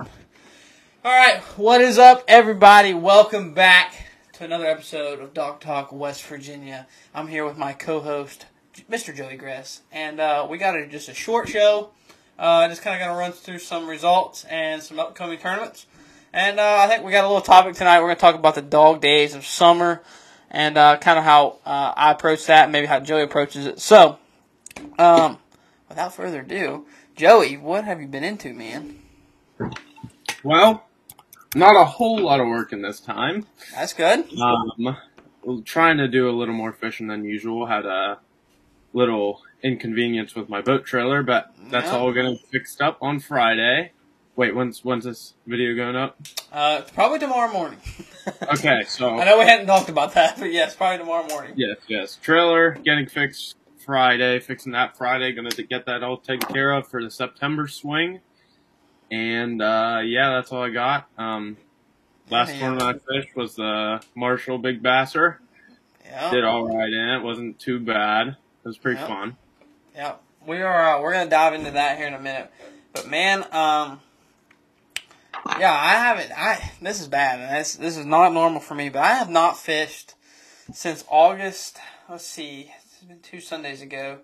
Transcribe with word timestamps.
All 0.00 0.06
right, 1.04 1.42
what 1.56 1.82
is 1.82 1.98
up, 1.98 2.24
everybody? 2.26 2.94
Welcome 2.94 3.52
back 3.52 3.94
to 4.32 4.44
another 4.44 4.64
episode 4.64 5.20
of 5.20 5.34
Dog 5.34 5.60
Talk 5.60 5.92
West 5.92 6.24
Virginia. 6.24 6.86
I'm 7.14 7.28
here 7.28 7.44
with 7.44 7.58
my 7.58 7.74
co-host, 7.74 8.46
Mr. 8.90 9.14
Joey 9.14 9.36
Gress, 9.36 9.82
and 9.92 10.18
uh, 10.18 10.46
we 10.48 10.56
got 10.56 10.74
a, 10.74 10.86
just 10.86 11.10
a 11.10 11.14
short 11.14 11.50
show. 11.50 11.90
Uh, 12.38 12.66
just 12.68 12.80
kind 12.80 12.94
of 12.94 13.00
going 13.00 13.14
to 13.14 13.18
run 13.18 13.32
through 13.32 13.58
some 13.58 13.86
results 13.86 14.44
and 14.44 14.82
some 14.82 14.98
upcoming 14.98 15.38
tournaments. 15.38 15.84
And 16.32 16.58
uh, 16.58 16.78
I 16.80 16.86
think 16.86 17.04
we 17.04 17.12
got 17.12 17.24
a 17.24 17.28
little 17.28 17.42
topic 17.42 17.74
tonight. 17.74 17.98
We're 18.00 18.06
going 18.06 18.16
to 18.16 18.20
talk 18.22 18.36
about 18.36 18.54
the 18.54 18.62
dog 18.62 19.02
days 19.02 19.34
of 19.34 19.44
summer 19.44 20.00
and 20.50 20.78
uh, 20.78 20.96
kind 20.96 21.18
of 21.18 21.24
how 21.24 21.58
uh, 21.66 21.92
I 21.94 22.12
approach 22.12 22.46
that, 22.46 22.64
and 22.64 22.72
maybe 22.72 22.86
how 22.86 23.00
Joey 23.00 23.22
approaches 23.22 23.66
it. 23.66 23.80
So, 23.80 24.18
um, 24.98 25.38
without 25.90 26.14
further 26.14 26.40
ado, 26.40 26.86
Joey, 27.16 27.58
what 27.58 27.84
have 27.84 28.00
you 28.00 28.06
been 28.06 28.24
into, 28.24 28.54
man? 28.54 28.96
Well, 30.42 30.86
not 31.54 31.80
a 31.80 31.84
whole 31.84 32.18
lot 32.20 32.40
of 32.40 32.46
work 32.46 32.72
in 32.72 32.82
this 32.82 33.00
time. 33.00 33.46
That's 33.74 33.92
good. 33.92 34.26
Um, 34.40 34.96
trying 35.64 35.98
to 35.98 36.08
do 36.08 36.28
a 36.28 36.32
little 36.32 36.54
more 36.54 36.72
fishing 36.72 37.06
than 37.08 37.24
usual. 37.24 37.66
Had 37.66 37.86
a 37.86 38.18
little 38.92 39.42
inconvenience 39.62 40.34
with 40.34 40.48
my 40.48 40.60
boat 40.62 40.84
trailer, 40.84 41.22
but 41.22 41.50
that's 41.70 41.86
Yeah. 41.86 41.96
all 41.98 42.12
gonna 42.12 42.32
be 42.32 42.44
fixed 42.50 42.80
up 42.80 42.98
on 43.00 43.20
Friday. 43.20 43.92
Wait, 44.36 44.54
when's 44.54 44.84
when's 44.84 45.04
this 45.04 45.34
video 45.46 45.74
going 45.74 45.96
up? 45.96 46.16
Uh, 46.52 46.82
probably 46.94 47.18
tomorrow 47.18 47.52
morning. 47.52 47.78
Okay, 48.52 48.82
so 48.86 49.18
I 49.18 49.24
know 49.24 49.38
we 49.38 49.46
hadn't 49.46 49.66
talked 49.66 49.88
about 49.88 50.12
that, 50.14 50.38
but 50.38 50.52
yes, 50.52 50.76
probably 50.76 50.98
tomorrow 50.98 51.26
morning. 51.26 51.54
yes, 51.56 51.78
yes, 51.88 52.16
trailer 52.22 52.72
getting 52.84 53.06
fixed 53.06 53.56
Friday. 53.84 54.38
Fixing 54.40 54.72
that 54.72 54.96
Friday. 54.96 55.32
Gonna 55.32 55.48
get 55.50 55.86
that 55.86 56.02
all 56.02 56.18
taken 56.18 56.46
care 56.52 56.72
of 56.72 56.86
for 56.86 57.02
the 57.02 57.10
September 57.10 57.66
swing. 57.66 58.20
And 59.10 59.60
uh, 59.60 60.00
yeah, 60.04 60.30
that's 60.30 60.52
all 60.52 60.62
I 60.62 60.70
got. 60.70 61.08
Um, 61.18 61.56
last 62.30 62.52
Yeah. 62.54 62.60
tournament 62.60 63.02
I 63.08 63.14
fished 63.20 63.34
was 63.36 63.56
the 63.56 64.02
Marshall 64.14 64.58
Big 64.58 64.82
Basser. 64.82 65.38
Yeah. 66.04 66.30
did 66.30 66.44
all 66.44 66.66
right 66.66 66.92
in 66.92 67.08
it. 67.10 67.22
wasn't 67.22 67.58
too 67.60 67.78
bad. 67.80 68.28
It 68.28 68.36
was 68.68 68.78
pretty 68.78 68.98
Yep. 69.00 69.08
fun. 69.08 69.36
Yeah, 69.94 70.14
we 70.46 70.60
are. 70.62 70.96
Uh, 70.96 71.00
we're 71.00 71.12
gonna 71.12 71.30
dive 71.30 71.54
into 71.54 71.70
that 71.72 71.98
here 71.98 72.06
in 72.08 72.14
a 72.14 72.20
minute. 72.20 72.50
But 72.92 73.06
man, 73.08 73.44
um, 73.52 74.00
yeah, 75.58 75.72
I 75.72 75.92
haven't. 75.92 76.32
I 76.36 76.72
this 76.82 77.00
is 77.00 77.08
bad. 77.08 77.40
and 77.40 77.56
This 77.56 77.74
this 77.76 77.96
is 77.96 78.04
not 78.06 78.32
normal 78.32 78.60
for 78.60 78.74
me. 78.74 78.88
But 78.88 79.02
I 79.02 79.14
have 79.14 79.30
not 79.30 79.56
fished 79.58 80.14
since 80.72 81.04
August. 81.08 81.78
Let's 82.08 82.26
see, 82.26 82.72
it's 82.84 83.02
been 83.04 83.20
two 83.20 83.40
Sundays 83.40 83.80
ago. 83.82 84.18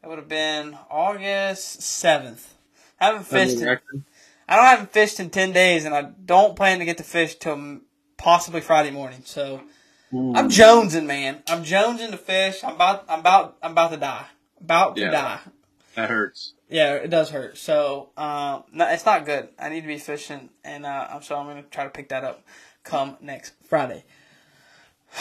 That 0.00 0.08
would 0.08 0.18
have 0.18 0.28
been 0.28 0.76
August 0.90 1.82
seventh. 1.82 2.51
Haven't 3.02 3.24
fished. 3.24 3.60
In, 3.60 3.68
I 4.48 4.56
don't 4.56 4.64
haven't 4.64 4.92
fished 4.92 5.18
in 5.18 5.30
ten 5.30 5.52
days, 5.52 5.84
and 5.84 5.94
I 5.94 6.02
don't 6.02 6.54
plan 6.54 6.78
to 6.78 6.84
get 6.84 6.98
to 6.98 7.02
fish 7.02 7.34
till 7.34 7.80
possibly 8.16 8.60
Friday 8.60 8.90
morning. 8.90 9.22
So 9.24 9.62
Ooh. 10.14 10.34
I'm 10.34 10.48
jonesing, 10.48 11.06
man. 11.06 11.42
I'm 11.48 11.64
jonesing 11.64 12.12
to 12.12 12.16
fish. 12.16 12.62
I'm 12.62 12.76
about. 12.76 13.04
I'm 13.08 13.20
about. 13.20 13.56
I'm 13.62 13.72
about 13.72 13.90
to 13.90 13.96
die. 13.96 14.26
About 14.60 14.96
to 14.96 15.10
die. 15.10 15.40
that 15.96 16.10
hurts. 16.10 16.54
Yeah, 16.68 16.94
it 16.94 17.10
does 17.10 17.30
hurt. 17.30 17.58
So, 17.58 18.10
um, 18.16 18.64
no, 18.72 18.88
it's 18.88 19.04
not 19.04 19.26
good. 19.26 19.48
I 19.58 19.68
need 19.68 19.82
to 19.82 19.86
be 19.86 19.98
fishing, 19.98 20.48
and 20.64 20.86
uh, 20.86 21.08
I'm 21.10 21.22
so 21.22 21.36
I'm 21.36 21.46
gonna 21.46 21.62
try 21.62 21.84
to 21.84 21.90
pick 21.90 22.08
that 22.10 22.22
up 22.22 22.44
come 22.84 23.16
next 23.20 23.54
Friday, 23.64 24.04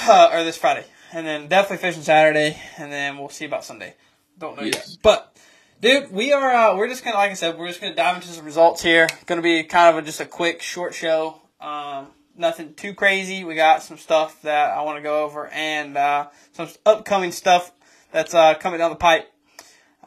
uh, 0.07 0.29
or 0.31 0.43
this 0.43 0.57
Friday, 0.57 0.85
and 1.13 1.25
then 1.25 1.47
definitely 1.47 1.77
fishing 1.77 2.03
Saturday, 2.03 2.57
and 2.77 2.91
then 2.91 3.17
we'll 3.17 3.29
see 3.29 3.45
about 3.45 3.66
Sunday. 3.66 3.95
Don't 4.38 4.55
know 4.55 4.63
yet, 4.63 4.88
but 5.01 5.35
dude, 5.81 6.11
we 6.11 6.31
are. 6.31 6.51
Uh, 6.51 6.77
we're 6.77 6.87
just 6.87 7.03
gonna, 7.03 7.17
like 7.17 7.31
I 7.31 7.33
said, 7.33 7.57
we're 7.57 7.67
just 7.67 7.81
gonna 7.81 7.95
dive 7.95 8.15
into 8.15 8.27
some 8.29 8.45
results 8.45 8.81
here. 8.81 9.07
Gonna 9.25 9.41
be 9.41 9.63
kind 9.63 9.89
of 9.89 10.03
a, 10.03 10.05
just 10.05 10.21
a 10.21 10.25
quick, 10.25 10.61
short 10.61 10.93
show. 10.93 11.41
Um, 11.59 12.07
nothing 12.38 12.75
too 12.75 12.93
crazy. 12.93 13.43
We 13.43 13.55
got 13.55 13.83
some 13.83 13.97
stuff 13.97 14.41
that 14.43 14.71
I 14.71 14.83
want 14.83 14.99
to 14.99 15.01
go 15.01 15.23
over, 15.25 15.47
and 15.47 15.97
uh, 15.97 16.27
some 16.53 16.69
upcoming 16.85 17.31
stuff 17.31 17.72
that's 18.11 18.33
uh, 18.33 18.53
coming 18.56 18.78
down 18.78 18.91
the 18.91 18.95
pipe 18.95 19.31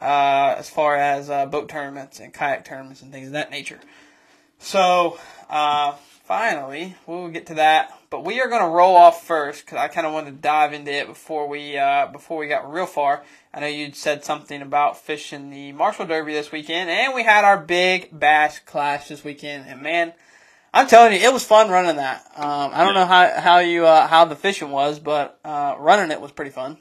uh, 0.01 0.55
as 0.57 0.69
far 0.69 0.95
as 0.95 1.29
uh, 1.29 1.45
boat 1.45 1.69
tournaments 1.69 2.19
and 2.19 2.33
kayak 2.33 2.65
tournaments 2.65 3.01
and 3.01 3.11
things 3.11 3.27
of 3.27 3.33
that 3.33 3.51
nature. 3.51 3.79
So, 4.57 5.19
uh, 5.49 5.93
finally, 6.23 6.95
we'll 7.05 7.27
get 7.27 7.47
to 7.47 7.55
that. 7.55 7.91
But 8.15 8.23
we 8.23 8.39
are 8.39 8.47
going 8.47 8.61
to 8.61 8.69
roll 8.69 8.95
off 8.95 9.25
first 9.25 9.65
because 9.65 9.77
I 9.77 9.89
kind 9.89 10.07
of 10.07 10.13
wanted 10.13 10.31
to 10.31 10.37
dive 10.37 10.71
into 10.71 10.89
it 10.89 11.05
before 11.05 11.49
we 11.49 11.77
uh, 11.77 12.07
before 12.13 12.37
we 12.37 12.47
got 12.47 12.71
real 12.71 12.85
far. 12.85 13.25
I 13.53 13.59
know 13.59 13.67
you'd 13.67 13.97
said 13.97 14.23
something 14.23 14.61
about 14.61 14.97
fishing 14.97 15.49
the 15.49 15.73
Marshall 15.73 16.05
Derby 16.05 16.31
this 16.31 16.49
weekend, 16.49 16.89
and 16.89 17.13
we 17.13 17.23
had 17.23 17.43
our 17.43 17.57
big 17.57 18.17
bass 18.17 18.59
clash 18.59 19.09
this 19.09 19.25
weekend. 19.25 19.65
And 19.67 19.81
man, 19.81 20.13
I'm 20.73 20.87
telling 20.87 21.11
you, 21.11 21.19
it 21.19 21.33
was 21.33 21.43
fun 21.43 21.69
running 21.69 21.97
that. 21.97 22.25
Um, 22.37 22.71
I 22.73 22.85
don't 22.85 22.93
know 22.93 23.05
how 23.05 23.37
how 23.37 23.57
you 23.59 23.85
uh, 23.85 24.07
how 24.07 24.23
the 24.23 24.37
fishing 24.37 24.71
was, 24.71 24.97
but 24.97 25.37
uh, 25.43 25.75
running 25.77 26.09
it 26.09 26.21
was 26.21 26.31
pretty 26.31 26.51
fun. 26.51 26.77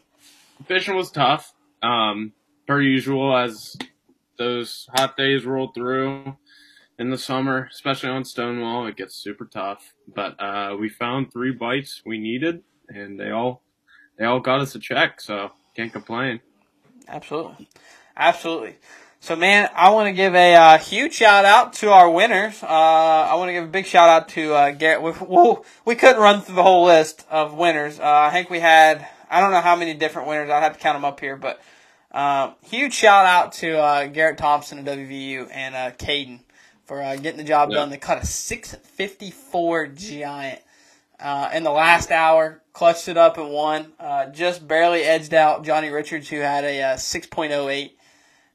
Fishing 0.69 0.95
was 0.95 1.11
tough. 1.11 1.53
Um, 1.83 2.33
per 2.69 2.81
usual, 2.81 3.37
as 3.37 3.77
those 4.39 4.89
hot 4.95 5.17
days 5.17 5.45
rolled 5.45 5.75
through 5.75 6.37
in 6.99 7.11
the 7.11 7.19
summer, 7.19 7.69
especially 7.73 8.11
on 8.11 8.25
Stonewall, 8.25 8.87
it 8.87 8.97
gets 8.97 9.15
super 9.15 9.45
tough. 9.45 9.95
But 10.13 10.41
uh, 10.41 10.77
we 10.79 10.89
found 10.89 11.33
three 11.33 11.53
bites 11.53 12.03
we 12.05 12.19
needed, 12.19 12.63
and 12.89 13.19
they 13.19 13.31
all 13.31 13.63
they 14.19 14.25
all 14.25 14.41
got 14.41 14.61
us 14.61 14.75
a 14.75 14.79
check, 14.79 15.21
so 15.21 15.51
can't 15.75 15.93
complain. 15.93 16.41
Absolutely. 17.09 17.69
Absolutely. 18.17 18.77
So, 19.21 19.35
man, 19.35 19.71
I 19.75 19.91
want 19.91 20.09
to 20.09 20.13
give 20.13 20.35
a 20.35 20.55
uh, 20.55 20.79
huge 20.79 21.15
shout 21.15 21.47
out 21.47 21.73
to 21.75 21.91
our 21.91 22.11
winners. 22.11 22.63
Uh, 22.63 22.67
I 22.67 23.35
want 23.37 23.49
to 23.49 23.55
give 23.55 23.65
a 23.65 23.69
big 23.69 23.87
shout 23.87 24.11
out 24.11 24.29
to 24.31 24.53
uh, 24.53 24.71
Garrett. 24.73 25.03
We, 25.03 25.57
we, 25.87 25.95
couldn't 25.95 26.21
run 26.21 26.43
through 26.43 26.57
the 26.57 26.63
whole 26.63 26.85
list 26.85 27.25
of 27.31 27.55
winners. 27.55 27.99
Uh, 27.99 28.05
I 28.05 28.31
think 28.31 28.51
we 28.51 28.61
had, 28.61 29.07
I 29.31 29.41
don't 29.41 29.51
know 29.51 29.63
how 29.63 29.77
many 29.77 29.95
different 29.95 30.29
winners. 30.29 30.51
I'd 30.51 30.63
have 30.63 30.75
to 30.75 30.79
count 30.79 30.97
them 30.97 31.07
up 31.07 31.21
here, 31.21 31.39
but 31.39 31.59
um, 32.13 32.55
huge 32.65 32.93
shout 32.93 33.25
out 33.25 33.53
to 33.55 33.79
uh, 33.79 34.07
Garrett 34.09 34.37
Thompson 34.37 34.79
of 34.81 34.85
WVU 34.85 35.49
and 35.51 35.75
uh, 35.75 35.91
Caden 35.93 36.41
for 36.85 37.03
uh, 37.03 37.17
getting 37.17 37.39
the 37.39 37.45
job 37.45 37.71
Yeah. 37.71 37.79
done. 37.79 37.91
They 37.91 37.97
caught 37.97 38.23
a 38.23 38.27
654 38.27 39.87
giant 39.89 40.61
uh, 41.21 41.51
in 41.55 41.63
the 41.63 41.71
last 41.71 42.11
hour, 42.11 42.63
clutched 42.73 43.09
it 43.09 43.17
up 43.17 43.39
and 43.39 43.51
won. 43.51 43.93
Uh, 43.99 44.27
just 44.27 44.67
barely 44.67 45.03
edged 45.03 45.33
out 45.35 45.65
Johnny 45.65 45.89
Richards, 45.91 46.29
who 46.29 46.41
had 46.41 46.65
a 46.65 46.83
uh, 46.83 46.97
6.08. 46.97 47.93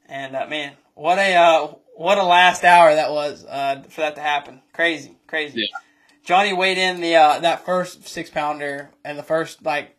And 0.07 0.35
uh, 0.35 0.47
man, 0.47 0.73
what 0.95 1.17
a 1.19 1.35
uh, 1.35 1.67
what 1.95 2.17
a 2.17 2.23
last 2.23 2.63
hour 2.63 2.94
that 2.95 3.12
was 3.12 3.45
uh, 3.45 3.84
for 3.90 4.01
that 4.01 4.16
to 4.16 4.22
happen. 4.22 4.61
Crazy, 4.73 5.17
crazy. 5.28 5.61
Yeah. 5.61 5.78
Johnny 6.23 6.53
weighed 6.53 6.78
in 6.78 7.01
the 7.01 7.16
uh, 7.16 7.40
that 7.40 7.66
first 7.66 8.07
six 8.07 8.29
pounder 8.29 8.90
and 9.06 9.17
the 9.17 9.23
first 9.23 9.63
like 9.63 9.96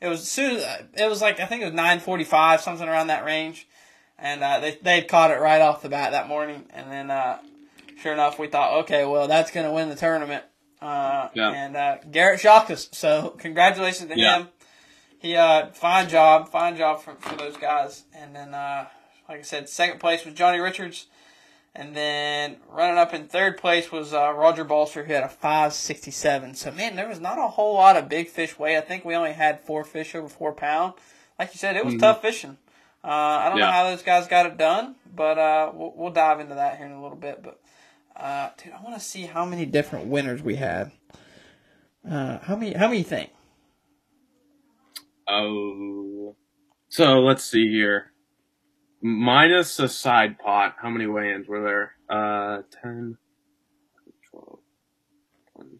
it 0.00 0.08
was 0.08 0.28
soon 0.30 0.60
it 0.94 1.08
was 1.08 1.20
like 1.22 1.38
I 1.40 1.46
think 1.46 1.62
it 1.62 1.66
was 1.66 1.74
nine 1.74 2.00
forty 2.00 2.24
five 2.24 2.60
something 2.60 2.88
around 2.88 3.06
that 3.08 3.24
range, 3.24 3.66
and 4.18 4.42
uh, 4.42 4.60
they 4.60 4.78
they 4.82 4.96
had 4.96 5.08
caught 5.08 5.30
it 5.30 5.40
right 5.40 5.60
off 5.60 5.82
the 5.82 5.88
bat 5.88 6.12
that 6.12 6.28
morning, 6.28 6.64
and 6.70 6.90
then 6.90 7.10
uh, 7.10 7.38
sure 8.00 8.12
enough 8.12 8.38
we 8.38 8.46
thought 8.48 8.80
okay 8.84 9.04
well 9.04 9.28
that's 9.28 9.50
gonna 9.50 9.72
win 9.72 9.88
the 9.88 9.96
tournament, 9.96 10.44
uh, 10.82 11.28
Yeah. 11.34 11.50
and 11.50 11.76
uh, 11.76 11.96
Garrett 12.10 12.40
shocked 12.40 12.70
us 12.70 12.88
so 12.92 13.30
congratulations 13.38 14.10
to 14.10 14.18
Yeah. 14.18 14.38
him. 14.40 14.48
He 15.18 15.34
uh 15.36 15.68
fine 15.72 16.08
job, 16.08 16.50
fine 16.50 16.76
job 16.76 17.00
for, 17.02 17.14
for 17.14 17.34
those 17.36 17.56
guys, 17.56 18.04
and 18.14 18.34
then 18.36 18.54
uh 18.54 18.86
like 19.28 19.38
I 19.40 19.42
said, 19.42 19.68
second 19.68 19.98
place 19.98 20.24
was 20.24 20.34
Johnny 20.34 20.58
Richards. 20.60 21.06
And 21.78 21.94
then 21.94 22.56
running 22.70 22.96
up 22.96 23.12
in 23.12 23.26
third 23.26 23.58
place 23.58 23.92
was 23.92 24.14
uh, 24.14 24.32
Roger 24.32 24.64
Balser, 24.64 25.04
who 25.04 25.12
had 25.12 25.24
a 25.24 25.28
567. 25.28 26.54
So, 26.54 26.70
man, 26.70 26.96
there 26.96 27.06
was 27.06 27.20
not 27.20 27.38
a 27.38 27.48
whole 27.48 27.74
lot 27.74 27.98
of 27.98 28.08
big 28.08 28.28
fish 28.28 28.58
weight. 28.58 28.78
I 28.78 28.80
think 28.80 29.04
we 29.04 29.14
only 29.14 29.32
had 29.34 29.60
four 29.60 29.84
fish 29.84 30.14
over 30.14 30.26
four 30.28 30.52
pound. 30.54 30.94
Like 31.38 31.52
you 31.52 31.58
said, 31.58 31.76
it 31.76 31.84
was 31.84 31.92
Mhm. 31.94 32.00
tough 32.00 32.22
fishing. 32.22 32.56
Uh, 33.06 33.10
I 33.10 33.48
don't 33.50 33.58
know 33.60 33.66
Yeah. 33.66 33.72
how 33.72 33.90
those 33.90 34.02
guys 34.02 34.26
got 34.26 34.46
it 34.46 34.58
done, 34.58 34.96
but 35.14 35.38
uh, 35.38 35.70
we'll, 35.72 35.92
we'll 35.96 36.10
dive 36.10 36.40
into 36.40 36.56
that 36.56 36.76
here 36.78 36.86
in 36.86 36.92
a 36.92 37.00
little 37.02 37.16
bit. 37.16 37.40
But, 37.42 37.60
uh, 38.16 38.50
dude, 38.62 38.72
I 38.72 38.82
want 38.82 38.96
to 38.96 39.00
see 39.00 39.22
how 39.26 39.44
many 39.44 39.64
different 39.64 40.06
winners 40.06 40.42
we 40.42 40.56
had. 40.56 40.90
Uh, 42.08 42.38
how 42.40 42.56
many? 42.56 42.72
How 42.74 42.86
many 42.88 42.98
you 42.98 43.04
think? 43.04 43.30
Oh, 45.28 46.36
so 46.88 47.20
let's 47.20 47.44
see 47.44 47.68
here. 47.70 48.12
Minus 49.02 49.78
a 49.78 49.88
side 49.88 50.38
pot, 50.38 50.76
how 50.80 50.88
many 50.90 51.06
weigh-ins 51.06 51.46
were 51.48 51.62
there? 51.62 51.92
Uh, 52.08 52.62
10, 52.82 53.16
12, 54.30 54.58
20. 55.56 55.70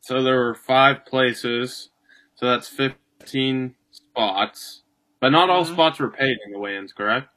So 0.00 0.22
there 0.22 0.36
were 0.36 0.54
five 0.54 1.04
places. 1.04 1.90
So 2.36 2.46
that's 2.46 2.68
15 2.68 3.74
spots. 3.90 4.81
But 5.22 5.30
not 5.30 5.48
all 5.50 5.64
Mhm. 5.64 5.72
spots 5.72 6.00
were 6.00 6.10
paid 6.10 6.36
in 6.44 6.50
the 6.50 6.58
weigh-ins, 6.58 6.92
correct? 6.92 7.28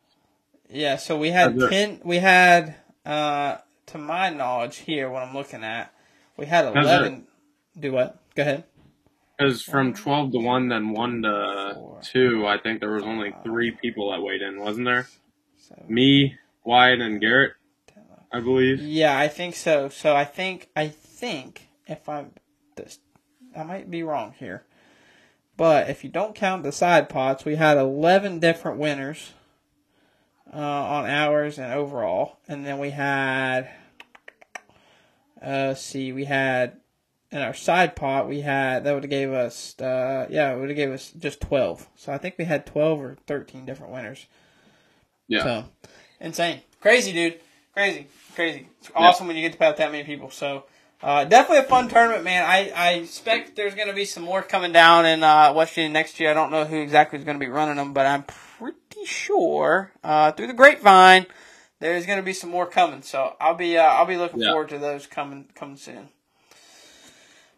Yeah, 0.68 0.96
so 0.96 1.16
we 1.16 1.30
had 1.30 1.56
there- 1.56 1.70
ten. 1.70 2.02
We 2.04 2.18
had, 2.18 2.74
uh, 3.06 3.58
to 3.86 3.98
my 4.00 4.32
knowledge, 4.32 4.78
here 4.78 5.08
what 5.08 5.22
I'm 5.22 5.36
looking 5.36 5.64
at, 5.64 5.94
we 6.36 6.48
had 6.48 6.66
there- 6.66 6.82
eleven. 6.82 7.28
Do 7.80 7.92
what? 7.92 8.18
Go 8.34 8.42
ahead. 8.42 8.64
Because 9.38 9.62
from 9.62 9.94
12 9.94 10.32
to 10.32 10.40
1, 10.40 10.70
then 10.70 10.90
1 10.94 11.22
to 11.22 11.74
Four. 11.76 12.00
2, 12.02 12.48
I 12.48 12.58
think 12.58 12.80
there 12.80 12.90
was 12.90 13.04
only 13.04 13.36
three 13.44 13.70
people 13.70 14.10
that 14.12 14.22
weighed 14.24 14.42
in, 14.42 14.60
wasn't 14.60 14.88
there? 14.88 15.06
Seven, 15.56 15.86
Me, 15.88 16.40
Wyatt, 16.64 17.02
and 17.02 17.22
Garrett. 17.22 17.54
I 18.32 18.40
believe. 18.40 18.82
Yeah, 18.82 19.16
I 19.16 19.28
think 19.28 19.54
so. 19.54 19.90
So 19.90 20.16
I 20.16 20.26
think 20.26 20.70
I 20.76 20.88
think 20.88 21.70
if 21.86 22.10
I'm 22.10 22.32
this, 22.76 23.00
I 23.56 23.62
might 23.64 23.92
be 23.92 24.02
wrong 24.02 24.34
here, 24.40 24.66
but 25.57 25.90
if 25.90 26.04
you 26.04 26.10
don't 26.10 26.36
count 26.36 26.63
the 26.63 26.72
side 26.72 27.10
pots, 27.10 27.46
we 27.46 27.56
had 27.56 27.78
eleven 27.78 28.40
different 28.40 28.78
winners 28.78 29.34
uh, 30.54 30.57
on 30.57 31.06
hours 31.06 31.57
and 31.57 31.74
overall, 31.74 32.38
and 32.48 32.66
then 32.66 32.80
we 32.80 32.92
had. 32.92 33.69
Uh, 35.42 35.68
let's 35.69 35.81
see, 35.81 36.12
we 36.12 36.25
had 36.25 36.78
in 37.31 37.42
our 37.42 37.54
side 37.54 37.96
pot 37.96 38.28
we 38.28 38.42
had 38.42 38.84
that 38.84 38.94
would 38.94 39.04
have 39.04 39.10
gave 39.10 39.31
us 39.31 39.80
uh, 39.81 40.25
yeah 40.30 40.54
it 40.54 40.60
would 40.60 40.69
have 40.69 40.75
gave 40.78 40.92
us 40.92 41.12
just 41.19 41.42
12 41.42 41.90
so 41.96 42.13
i 42.13 42.18
think 42.18 42.36
we 42.38 42.46
had 42.46 42.66
12 42.66 43.01
or 43.01 43.18
13 43.28 43.66
different 43.66 43.92
winners. 43.92 44.28
Yeah. 45.28 45.44
so 45.44 45.66
insane. 46.19 46.62
Crazy 46.81 47.12
dude. 47.12 47.40
Crazy. 47.74 48.08
Crazy. 48.36 48.69
It's 48.80 48.92
awesome 48.96 49.28
when 49.28 49.36
you 49.36 49.42
get 49.42 49.54
to 49.54 49.58
play 49.58 49.68
with 49.68 49.78
that 49.78 49.92
many 49.92 50.04
people. 50.04 50.30
So 50.30 50.66
uh, 51.03 51.25
definitely 51.25 51.65
a 51.65 51.69
fun 51.69 51.88
tournament 51.88 52.24
man 52.24 52.44
i, 52.45 52.69
I 52.75 52.92
expect 52.94 53.56
there's 53.56 53.75
going 53.75 53.88
to 53.88 53.94
be 53.94 54.06
some 54.06 54.24
more 54.24 54.42
coming 54.42 54.71
down 54.71 55.06
in 55.06 55.24
uh, 55.24 55.53
west 55.53 55.74
virginia 55.74 55.92
next 55.92 56.19
year 56.19 56.31
i 56.31 56.33
don't 56.33 56.51
know 56.51 56.65
who 56.65 56.77
exactly 56.81 57.19
is 57.19 57.25
going 57.25 57.39
to 57.39 57.45
be 57.45 57.51
running 57.51 57.75
them 57.75 57.94
but 57.94 58.06
i'm 58.06 58.24
pretty 58.24 59.06
sure 59.06 59.92
uh, 60.03 60.31
through 60.31 60.47
the 60.47 60.53
grapevine 60.53 61.25
there's 61.80 62.06
going 62.06 62.18
to 62.19 62.24
be 62.24 62.33
some 62.33 62.50
more 62.50 62.65
coming 62.65 63.01
so 63.01 63.36
i'll 63.39 63.56
be 63.56 63.77
uh, 63.77 63.83
i'll 63.83 64.06
be 64.06 64.18
looking 64.18 64.42
Yeah. 64.42 64.50
forward 64.51 64.69
to 64.69 64.80
those 64.80 65.06
coming 65.07 65.45
coming 65.56 65.77
soon 65.77 66.09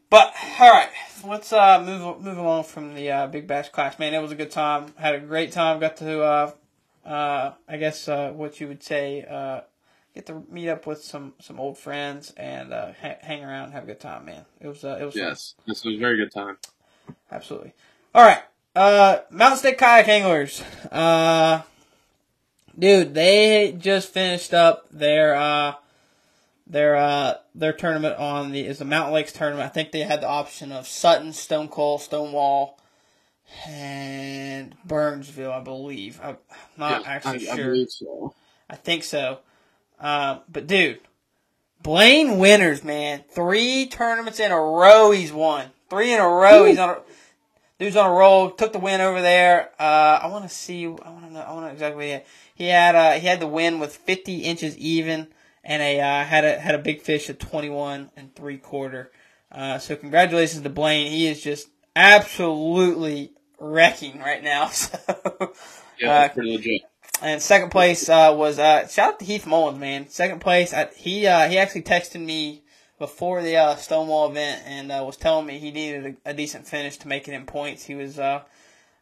but 0.09 0.33
all 0.61 0.71
right, 0.71 0.87
let's 1.25 1.51
uh, 1.51 1.83
move 1.85 2.21
move 2.21 2.37
along 2.37 2.63
from 2.63 2.95
the 2.95 3.11
uh, 3.11 3.27
Big 3.27 3.45
Bass 3.45 3.67
Clash. 3.67 3.99
Man, 3.99 4.13
it 4.13 4.21
was 4.21 4.31
a 4.31 4.35
good 4.35 4.51
time. 4.51 4.93
Had 4.97 5.15
a 5.15 5.19
great 5.19 5.51
time. 5.51 5.79
Got 5.81 5.97
to 5.97 6.21
uh, 6.23 6.51
uh, 7.05 7.51
I 7.67 7.75
guess 7.75 8.07
uh, 8.07 8.31
what 8.31 8.61
you 8.61 8.69
would 8.69 8.81
say 8.81 9.25
uh, 9.29 9.61
get 10.17 10.25
to 10.25 10.43
meet 10.49 10.67
up 10.67 10.87
with 10.87 11.03
some 11.03 11.33
some 11.39 11.59
old 11.59 11.77
friends 11.77 12.33
and 12.37 12.73
uh, 12.73 12.91
ha- 13.01 13.17
hang 13.21 13.43
around 13.43 13.65
and 13.65 13.73
have 13.73 13.83
a 13.83 13.87
good 13.87 13.99
time. 13.99 14.25
Man, 14.25 14.45
it 14.59 14.67
was 14.67 14.83
uh, 14.83 14.97
it 14.99 15.05
was 15.05 15.13
fun. 15.13 15.23
Yes. 15.23 15.55
This 15.67 15.83
was 15.85 15.95
a 15.95 15.99
very 15.99 16.17
good 16.17 16.31
time. 16.31 16.57
absolutely. 17.31 17.73
All 18.15 18.25
right, 18.25 18.41
uh, 18.75 19.19
Mountain 19.29 19.59
State 19.59 19.77
Kayak 19.77 20.07
Anglers. 20.07 20.63
Uh, 20.91 21.61
dude, 22.77 23.13
they 23.13 23.75
just 23.77 24.11
finished 24.11 24.55
up 24.55 24.87
their 24.91 25.35
uh, 25.35 25.75
their 26.65 26.95
uh, 26.95 27.35
their 27.53 27.73
tournament 27.73 28.15
on 28.17 28.51
the 28.51 28.65
is 28.65 28.79
the 28.79 28.85
Mountain 28.85 29.13
Lakes 29.13 29.33
tournament. 29.33 29.65
I 29.65 29.69
think 29.69 29.91
they 29.91 29.99
had 30.01 30.21
the 30.21 30.27
option 30.27 30.71
of 30.71 30.87
Sutton, 30.87 31.31
Stonecoal, 31.31 31.99
Stonewall, 31.99 32.79
and 33.67 34.75
Burnsville. 34.83 35.51
I 35.51 35.59
believe. 35.59 36.19
I'm 36.23 36.37
not 36.75 37.03
Yeah, 37.03 37.07
actually 37.07 37.47
I, 37.49 37.53
I 37.53 37.55
sure. 37.55 37.65
believe 37.65 37.91
so. 37.91 38.33
I 38.67 38.75
think 38.77 39.03
so. 39.03 39.39
Um, 39.99 40.41
but 40.49 40.67
dude, 40.67 40.99
Blaine 41.81 42.37
Winters, 42.39 42.83
man, 42.83 43.23
three 43.29 43.87
tournaments 43.87 44.39
in 44.39 44.51
a 44.51 44.59
row 44.59 45.11
he's 45.11 45.31
won. 45.31 45.67
Three 45.89 46.13
in 46.13 46.19
a 46.19 46.27
row 46.27 46.65
he's 46.65 46.77
on. 46.79 46.89
A, 46.89 46.97
dude's 47.79 47.95
on 47.95 48.09
a 48.09 48.13
roll. 48.13 48.51
Took 48.51 48.73
the 48.73 48.79
win 48.79 49.01
over 49.01 49.21
there. 49.21 49.69
Uh, 49.79 50.19
I 50.23 50.27
want 50.27 50.43
to 50.47 50.53
see. 50.53 50.85
I 50.85 50.89
want 50.89 51.25
to 51.27 51.33
know. 51.33 51.39
I 51.39 51.53
want 51.53 51.63
to 51.63 51.67
know 51.67 51.73
exactly. 51.73 51.95
What 51.95 52.05
he 52.05 52.11
had. 52.11 52.25
He 52.55 52.67
had 52.67 52.95
uh, 52.95 53.11
he 53.13 53.27
had 53.27 53.39
the 53.39 53.47
win 53.47 53.79
with 53.79 53.95
50 53.95 54.39
inches 54.39 54.77
even, 54.77 55.27
and 55.63 55.81
a 55.81 55.99
uh, 55.99 56.23
had 56.25 56.43
a 56.43 56.59
had 56.59 56.75
a 56.75 56.79
big 56.79 57.01
fish 57.01 57.29
at 57.29 57.39
21 57.39 58.11
and 58.15 58.35
three 58.35 58.57
quarter. 58.57 59.11
Uh, 59.51 59.77
so 59.77 59.95
congratulations 59.95 60.61
to 60.63 60.69
Blaine. 60.69 61.09
He 61.09 61.27
is 61.27 61.41
just 61.41 61.69
absolutely 61.95 63.31
wrecking 63.59 64.19
right 64.19 64.43
now. 64.43 64.69
So. 64.73 65.53
Yeah, 65.99 66.11
Uh, 66.13 66.29
pretty 66.29 66.51
legit. 66.57 66.81
And 67.21 67.41
second 67.41 67.69
place 67.71 68.09
uh, 68.09 68.33
was 68.35 68.59
uh, 68.59 68.87
shout 68.87 69.13
out 69.13 69.19
to 69.19 69.25
Heath 69.25 69.47
Mullins, 69.47 69.79
man. 69.79 70.07
Second 70.07 70.39
place, 70.39 70.73
I, 70.73 70.89
he 70.95 71.25
uh, 71.25 71.49
he 71.49 71.57
actually 71.57 71.81
texted 71.81 72.23
me 72.23 72.63
before 72.99 73.41
the 73.41 73.55
uh, 73.55 73.75
Stonewall 73.75 74.29
event 74.29 74.63
and 74.65 74.91
uh, 74.91 75.03
was 75.05 75.17
telling 75.17 75.45
me 75.45 75.57
he 75.59 75.71
needed 75.71 76.17
a, 76.25 76.31
a 76.31 76.33
decent 76.33 76.67
finish 76.67 76.97
to 76.97 77.07
make 77.07 77.27
it 77.27 77.33
in 77.33 77.45
points. 77.45 77.85
He 77.85 77.95
was, 77.95 78.19
uh, 78.19 78.41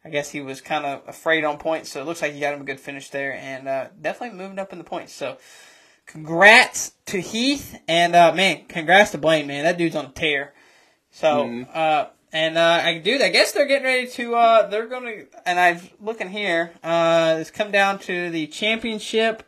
I 0.04 0.08
guess, 0.10 0.30
he 0.30 0.40
was 0.40 0.60
kind 0.60 0.84
of 0.86 1.02
afraid 1.06 1.44
on 1.44 1.58
points, 1.58 1.90
so 1.92 2.00
it 2.00 2.04
looks 2.06 2.22
like 2.22 2.32
he 2.32 2.40
got 2.40 2.54
him 2.54 2.60
a 2.62 2.64
good 2.64 2.80
finish 2.80 3.10
there, 3.10 3.34
and 3.34 3.68
uh, 3.68 3.86
definitely 4.00 4.38
moving 4.38 4.58
up 4.58 4.72
in 4.72 4.78
the 4.78 4.84
points. 4.84 5.12
So, 5.12 5.36
congrats 6.06 6.92
to 7.06 7.20
Heath, 7.20 7.78
and 7.88 8.14
uh, 8.14 8.32
man, 8.32 8.64
congrats 8.68 9.10
to 9.12 9.18
Blaine, 9.18 9.46
man. 9.46 9.64
That 9.64 9.78
dude's 9.78 9.96
on 9.96 10.06
a 10.06 10.10
tear. 10.10 10.52
So, 11.10 11.44
Mhm. 11.44 11.76
And 12.32 12.58
uh, 12.58 12.80
I, 12.84 12.98
dude, 12.98 13.22
I 13.22 13.28
guess 13.28 13.52
they're 13.52 13.66
getting 13.66 13.84
ready 13.84 14.08
to. 14.08 14.34
Uh, 14.34 14.66
they're 14.66 14.88
gonna, 14.88 15.24
and 15.44 15.58
I'm 15.58 15.80
looking 16.00 16.28
here. 16.28 16.72
Uh, 16.82 17.36
it's 17.38 17.50
come 17.50 17.70
down 17.70 17.98
to 18.00 18.30
the 18.30 18.46
championship, 18.48 19.44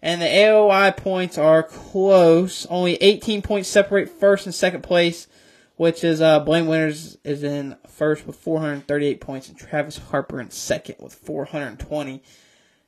and 0.00 0.22
the 0.22 0.26
AOY 0.26 0.96
points 0.96 1.38
are 1.38 1.62
close. 1.62 2.66
Only 2.66 2.94
18 2.94 3.42
points 3.42 3.68
separate 3.68 4.08
first 4.08 4.46
and 4.46 4.54
second 4.54 4.82
place, 4.82 5.26
which 5.76 6.04
is 6.04 6.20
uh, 6.20 6.40
Blaine 6.40 6.66
Winters 6.66 7.18
is 7.24 7.42
in 7.42 7.76
first 7.88 8.26
with 8.26 8.36
438 8.36 9.20
points, 9.20 9.48
and 9.48 9.58
Travis 9.58 9.98
Harper 9.98 10.40
in 10.40 10.50
second 10.50 10.96
with 11.00 11.14
420. 11.14 12.22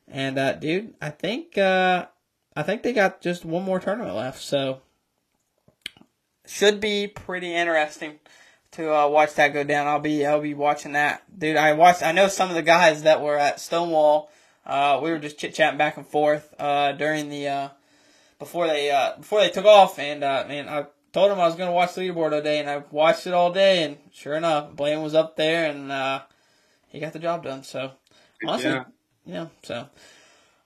And 0.07 0.39
uh, 0.39 0.53
dude, 0.53 0.93
I 1.01 1.09
think 1.09 1.57
uh, 1.57 2.07
I 2.55 2.63
think 2.63 2.83
they 2.83 2.93
got 2.93 3.19
just 3.19 3.43
one 3.43 3.63
more 3.63 3.81
tournament 3.81 4.15
left, 4.15 4.41
so 4.41 4.81
should 6.45 6.79
be 6.79 7.07
pretty 7.07 7.53
interesting 7.53 8.19
to 8.73 8.93
uh, 8.93 9.07
watch 9.07 9.33
that 9.35 9.53
go 9.53 9.63
down. 9.63 9.87
I'll 9.87 9.99
be 9.99 10.25
I'll 10.25 10.41
be 10.41 10.53
watching 10.53 10.93
that, 10.93 11.23
dude. 11.37 11.57
I 11.57 11.73
watched. 11.73 12.03
I 12.03 12.11
know 12.11 12.27
some 12.27 12.49
of 12.49 12.55
the 12.55 12.61
guys 12.61 13.03
that 13.03 13.21
were 13.21 13.37
at 13.37 13.59
Stonewall. 13.59 14.29
Uh, 14.65 14.99
we 15.03 15.11
were 15.11 15.19
just 15.19 15.37
chit 15.37 15.53
chatting 15.53 15.77
back 15.77 15.97
and 15.97 16.07
forth 16.07 16.53
uh, 16.59 16.93
during 16.93 17.29
the 17.29 17.47
uh, 17.47 17.69
before 18.39 18.67
they 18.67 18.91
uh, 18.91 19.17
before 19.17 19.41
they 19.41 19.49
took 19.49 19.65
off, 19.65 19.99
and 19.99 20.23
uh, 20.23 20.45
man, 20.47 20.69
I 20.69 20.85
told 21.11 21.31
them 21.31 21.39
I 21.39 21.45
was 21.47 21.55
gonna 21.55 21.71
watch 21.73 21.93
the 21.95 22.01
leaderboard 22.01 22.33
all 22.33 22.41
day, 22.41 22.59
and 22.59 22.69
I 22.69 22.83
watched 22.91 23.27
it 23.27 23.33
all 23.33 23.51
day, 23.51 23.83
and 23.83 23.97
sure 24.11 24.35
enough, 24.35 24.71
Blaine 24.75 25.01
was 25.01 25.15
up 25.15 25.35
there, 25.35 25.69
and 25.69 25.91
uh, 25.91 26.21
he 26.89 26.99
got 26.99 27.13
the 27.13 27.19
job 27.19 27.43
done. 27.43 27.63
So 27.63 27.91
honestly, 28.45 28.69
Yeah. 28.71 28.83
yeah. 29.25 29.47
So, 29.63 29.87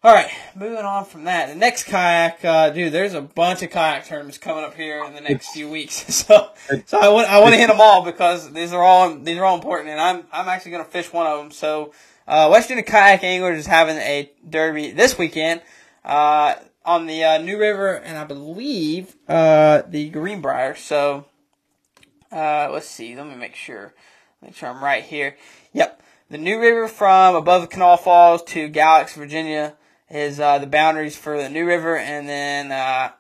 all 0.04 0.14
right, 0.14 0.30
moving 0.56 0.78
on 0.78 1.06
from 1.06 1.24
that. 1.24 1.50
The 1.50 1.56
next 1.56 1.86
kayak, 1.86 2.46
uh, 2.46 2.70
dude. 2.70 2.94
There's 2.94 3.16
a 3.16 3.22
bunch 3.22 3.64
of 3.64 3.72
kayak 3.72 4.06
tournaments 4.06 4.38
coming 4.38 4.64
up 4.64 4.76
here 4.76 5.04
in 5.04 5.16
the 5.16 5.22
next 5.22 5.50
few 5.50 5.70
weeks. 5.70 6.06
So, 6.28 6.50
so 6.86 7.00
I 7.00 7.10
want 7.10 7.30
I 7.30 7.40
want 7.40 7.54
to 7.54 7.60
hit 7.60 7.68
them 7.68 7.82
all 7.82 8.04
because 8.04 8.52
these 8.54 8.74
are 8.74 8.84
all 8.84 9.16
these 9.16 9.38
are 9.38 9.46
all 9.46 9.56
important, 9.56 9.90
and 9.90 10.00
I'm 10.00 10.24
I'm 10.32 10.48
actually 10.48 10.72
gonna 10.72 10.84
fish 10.84 11.12
one 11.12 11.26
of 11.26 11.40
them. 11.40 11.52
So, 11.52 11.94
uh, 12.28 12.50
West 12.52 12.68
Virginia 12.68 12.84
Kayak 12.84 13.24
Anglers 13.24 13.60
is 13.60 13.66
having 13.66 13.98
a 13.98 14.32
derby 14.48 14.92
this 14.92 15.18
weekend. 15.18 15.62
Uh, 16.06 16.56
on 16.86 17.06
the 17.06 17.22
uh, 17.24 17.38
New 17.40 17.60
River, 17.60 17.96
and 17.96 18.18
I 18.18 18.24
believe 18.24 19.18
uh, 19.28 19.82
the 19.88 20.10
Greenbrier. 20.10 20.74
So, 20.76 21.26
uh, 22.32 22.70
let's 22.72 22.88
see. 22.88 23.16
Let 23.16 23.28
me 23.28 23.36
make 23.36 23.56
sure. 23.56 23.94
Make 24.42 24.56
sure 24.56 24.70
I'm 24.70 24.82
right 24.82 25.04
here. 25.04 25.36
Yep. 25.74 26.02
The 26.30 26.38
New 26.38 26.60
River 26.60 26.88
from 26.88 27.36
above 27.36 27.64
the 27.64 27.68
Kanawha 27.68 27.98
Falls 27.98 28.44
to 28.46 28.70
Galax, 28.70 29.14
Virginia 29.16 29.76
is 30.10 30.40
uh, 30.40 30.60
the 30.60 30.68
boundaries 30.68 31.16
for 31.16 31.42
the 31.42 31.50
New 31.50 31.66
River, 31.66 31.98
and 31.98 32.28
then 32.28 32.72
uh, 32.72 33.12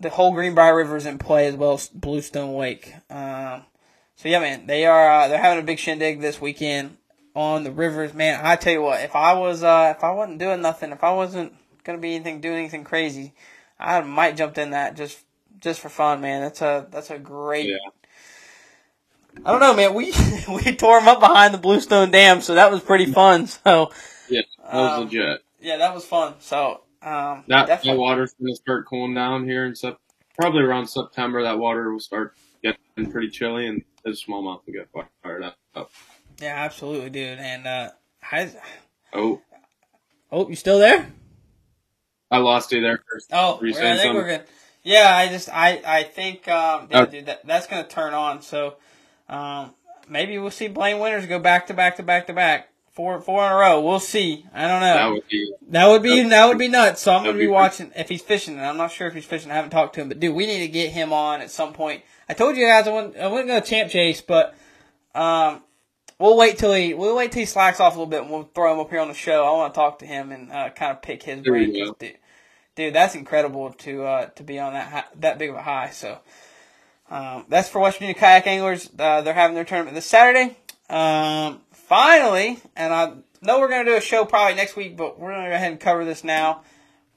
the 0.00 0.10
whole 0.10 0.32
Greenbrier 0.32 0.76
River 0.76 0.96
is 0.96 1.06
in 1.06 1.18
play 1.18 1.46
as 1.46 1.54
well 1.54 1.74
as 1.74 1.88
Bluestone 1.88 2.56
Lake. 2.56 2.94
Um, 3.08 3.64
so 4.16 4.28
yeah, 4.28 4.40
man, 4.40 4.66
they 4.66 4.84
are 4.86 5.10
uh, 5.10 5.28
they're 5.28 5.40
having 5.40 5.62
a 5.62 5.66
big 5.66 5.78
shindig 5.78 6.20
this 6.20 6.40
weekend 6.40 6.96
on 7.34 7.64
the 7.64 7.72
rivers. 7.72 8.14
Man, 8.14 8.40
I 8.42 8.56
tell 8.56 8.72
you 8.72 8.82
what, 8.82 9.00
if 9.02 9.16
I 9.16 9.34
was 9.34 9.62
uh, 9.62 9.94
if 9.96 10.04
I 10.04 10.10
wasn't 10.10 10.38
doing 10.38 10.60
nothing, 10.60 10.92
if 10.92 11.02
I 11.02 11.12
wasn't 11.12 11.54
gonna 11.84 11.98
be 11.98 12.14
anything 12.14 12.40
doing 12.40 12.58
anything 12.58 12.84
crazy, 12.84 13.32
I 13.78 14.00
might 14.00 14.36
jumped 14.36 14.58
in 14.58 14.70
that 14.70 14.96
just 14.96 15.18
just 15.60 15.80
for 15.80 15.88
fun, 15.88 16.20
man. 16.20 16.42
That's 16.42 16.60
a 16.60 16.86
that's 16.90 17.10
a 17.10 17.18
great. 17.18 17.68
Yeah. 17.68 17.76
I 19.46 19.50
don't 19.50 19.60
know, 19.60 19.74
man. 19.74 19.94
We 19.94 20.12
we 20.48 20.76
tore 20.76 21.00
them 21.00 21.08
up 21.08 21.20
behind 21.20 21.54
the 21.54 21.58
Bluestone 21.58 22.10
Dam, 22.10 22.42
so 22.42 22.54
that 22.54 22.70
was 22.70 22.82
pretty 22.82 23.06
fun. 23.06 23.46
So 23.46 23.90
that 24.72 24.78
was 24.80 24.92
Um, 24.98 25.04
legit. 25.04 25.40
yeah, 25.60 25.76
that 25.78 25.94
was 25.94 26.04
fun. 26.04 26.34
So 26.40 26.82
um, 27.02 27.44
That, 27.46 27.46
that 27.48 27.66
definitely. 27.66 28.00
water's 28.00 28.32
going 28.34 28.52
to 28.52 28.56
start 28.56 28.86
cooling 28.88 29.14
down 29.14 29.44
here 29.44 29.64
in 29.66 29.74
sep- 29.74 29.98
probably 30.38 30.62
around 30.62 30.86
September. 30.88 31.42
That 31.42 31.58
water 31.58 31.92
will 31.92 32.00
start 32.00 32.34
getting 32.62 33.10
pretty 33.10 33.28
chilly, 33.30 33.66
and 33.68 33.82
the 34.04 34.10
smallmouth 34.10 34.60
will 34.66 34.72
get 34.72 34.88
fired 35.22 35.44
up. 35.44 35.90
Yeah, 36.40 36.54
absolutely, 36.56 37.10
dude. 37.10 37.38
And 37.38 37.66
uh, 37.66 37.90
I, 38.30 38.50
Oh, 39.12 39.40
oh, 40.30 40.48
you 40.48 40.56
still 40.56 40.78
there? 40.78 41.06
I 42.30 42.38
lost 42.38 42.72
you 42.72 42.80
there. 42.80 42.98
First. 43.12 43.28
Oh, 43.32 43.60
I 43.62 43.96
think 43.98 44.14
we're 44.14 44.26
good. 44.26 44.44
Yeah, 44.84 45.14
I 45.14 45.28
just 45.28 45.48
I 45.50 45.80
I 45.86 46.02
think 46.02 46.48
um, 46.48 46.88
yeah, 46.90 47.02
Oh. 47.02 47.06
dude, 47.06 47.26
that, 47.26 47.46
that's 47.46 47.66
gonna 47.66 47.86
turn 47.86 48.14
on. 48.14 48.40
So 48.42 48.76
um, 49.28 49.74
maybe 50.08 50.38
we'll 50.38 50.50
see 50.50 50.68
Blaine 50.68 50.98
Winters 50.98 51.26
go 51.26 51.38
back 51.38 51.66
to 51.66 51.74
back 51.74 51.96
to 51.96 52.02
back 52.02 52.26
to 52.28 52.32
back 52.32 52.68
four 52.92 53.20
four 53.20 53.44
in 53.44 53.52
a 53.52 53.54
row. 53.54 53.80
We'll 53.80 54.00
see. 54.00 54.46
I 54.52 54.68
don't 54.68 54.80
know. 54.80 54.94
That 54.94 55.10
would 55.10 55.28
be 55.28 55.54
That 55.70 55.86
would 55.88 56.02
be 56.02 56.22
that 56.28 56.46
would 56.48 56.58
be 56.58 56.68
nuts. 56.68 57.02
So 57.02 57.12
I'm 57.12 57.24
gonna 57.24 57.38
be 57.38 57.46
be 57.46 57.48
watching 57.48 57.90
if 57.96 58.08
he's 58.08 58.22
fishing. 58.22 58.54
And 58.54 58.64
I'm 58.64 58.76
not 58.76 58.92
sure 58.92 59.06
if 59.06 59.14
he's 59.14 59.24
fishing. 59.24 59.50
I 59.50 59.54
haven't 59.54 59.70
talked 59.70 59.94
to 59.94 60.02
him, 60.02 60.08
but 60.08 60.20
dude, 60.20 60.34
we 60.34 60.46
need 60.46 60.60
to 60.60 60.68
get 60.68 60.90
him 60.92 61.12
on 61.12 61.40
at 61.40 61.50
some 61.50 61.72
point. 61.72 62.02
I 62.28 62.34
told 62.34 62.56
you 62.56 62.66
guys 62.66 62.86
I 62.86 62.92
wasn't 62.92 63.16
I 63.16 63.26
wasn't 63.26 63.48
gonna 63.48 63.60
champ 63.62 63.90
chase, 63.90 64.20
but 64.20 64.54
um, 65.14 65.62
we'll 66.18 66.36
wait 66.36 66.58
till 66.58 66.72
he 66.72 66.94
we'll 66.94 67.16
wait 67.16 67.32
till 67.32 67.40
he 67.40 67.46
slacks 67.46 67.80
off 67.80 67.94
a 67.94 67.98
little 67.98 68.10
bit, 68.10 68.22
and 68.22 68.30
we'll 68.30 68.50
throw 68.54 68.72
him 68.72 68.80
up 68.80 68.90
here 68.90 69.00
on 69.00 69.08
the 69.08 69.14
show. 69.14 69.44
I 69.44 69.50
want 69.52 69.74
to 69.74 69.78
talk 69.78 69.98
to 70.00 70.06
him 70.06 70.32
and 70.32 70.52
uh, 70.52 70.70
kind 70.70 70.92
of 70.92 71.02
pick 71.02 71.22
his 71.22 71.40
brain. 71.40 71.72
Dude, 71.72 72.18
dude, 72.74 72.94
that's 72.94 73.14
incredible 73.14 73.72
to 73.72 74.04
uh, 74.04 74.26
to 74.26 74.42
be 74.42 74.58
on 74.58 74.74
that 74.74 74.88
high, 74.88 75.04
that 75.20 75.38
big 75.38 75.50
of 75.50 75.56
a 75.56 75.62
high. 75.62 75.90
So 75.90 76.18
um, 77.10 77.44
that's 77.48 77.68
for 77.68 77.80
West 77.80 77.98
Virginia 77.98 78.14
kayak 78.14 78.46
anglers. 78.46 78.90
Uh, 78.98 79.22
they're 79.22 79.34
having 79.34 79.54
their 79.54 79.64
tournament 79.64 79.94
this 79.94 80.06
Saturday. 80.06 80.56
Um, 80.88 81.60
finally, 81.92 82.58
and 82.74 82.90
I 82.90 83.12
know 83.42 83.60
we're 83.60 83.68
gonna 83.68 83.84
do 83.84 83.94
a 83.94 84.00
show 84.00 84.24
probably 84.24 84.54
next 84.54 84.76
week, 84.76 84.96
but 84.96 85.20
we're 85.20 85.30
gonna 85.30 85.50
go 85.50 85.54
ahead 85.54 85.72
and 85.72 85.78
cover 85.78 86.06
this 86.06 86.24
now. 86.24 86.62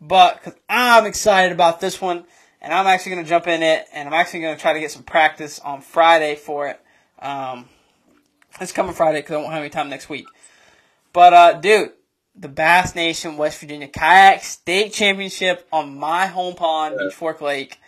But 0.01 0.35
because 0.35 0.59
I'm 0.67 1.05
excited 1.05 1.53
about 1.53 1.79
this 1.79 2.01
one, 2.01 2.25
and 2.59 2.73
I'm 2.73 2.85
actually 2.85 3.15
gonna 3.15 3.27
jump 3.27 3.47
in 3.47 3.63
it, 3.63 3.85
and 3.93 4.05
I'm 4.05 4.13
actually 4.13 4.41
gonna 4.41 4.57
try 4.57 4.73
to 4.73 4.81
get 4.81 4.91
some 4.91 5.03
practice 5.03 5.59
on 5.59 5.79
Friday 5.79 6.35
for 6.35 6.67
it. 6.67 6.81
Um, 7.19 7.69
it's 8.59 8.73
coming 8.73 8.93
Friday 8.93 9.19
because 9.19 9.35
I 9.35 9.37
won't 9.37 9.53
have 9.53 9.61
any 9.61 9.69
time 9.69 9.89
next 9.89 10.09
week. 10.09 10.25
But 11.13 11.33
uh, 11.33 11.53
dude, 11.53 11.93
the 12.35 12.49
Bass 12.49 12.95
Nation 12.95 13.37
West 13.37 13.61
Virginia 13.61 13.87
Kayak 13.87 14.43
State 14.43 14.91
Championship 14.91 15.65
on 15.71 15.97
my 15.97 16.27
home 16.27 16.53
pond, 16.53 16.97
Beach 16.97 17.13
Fork 17.13 17.39
Lake. 17.39 17.79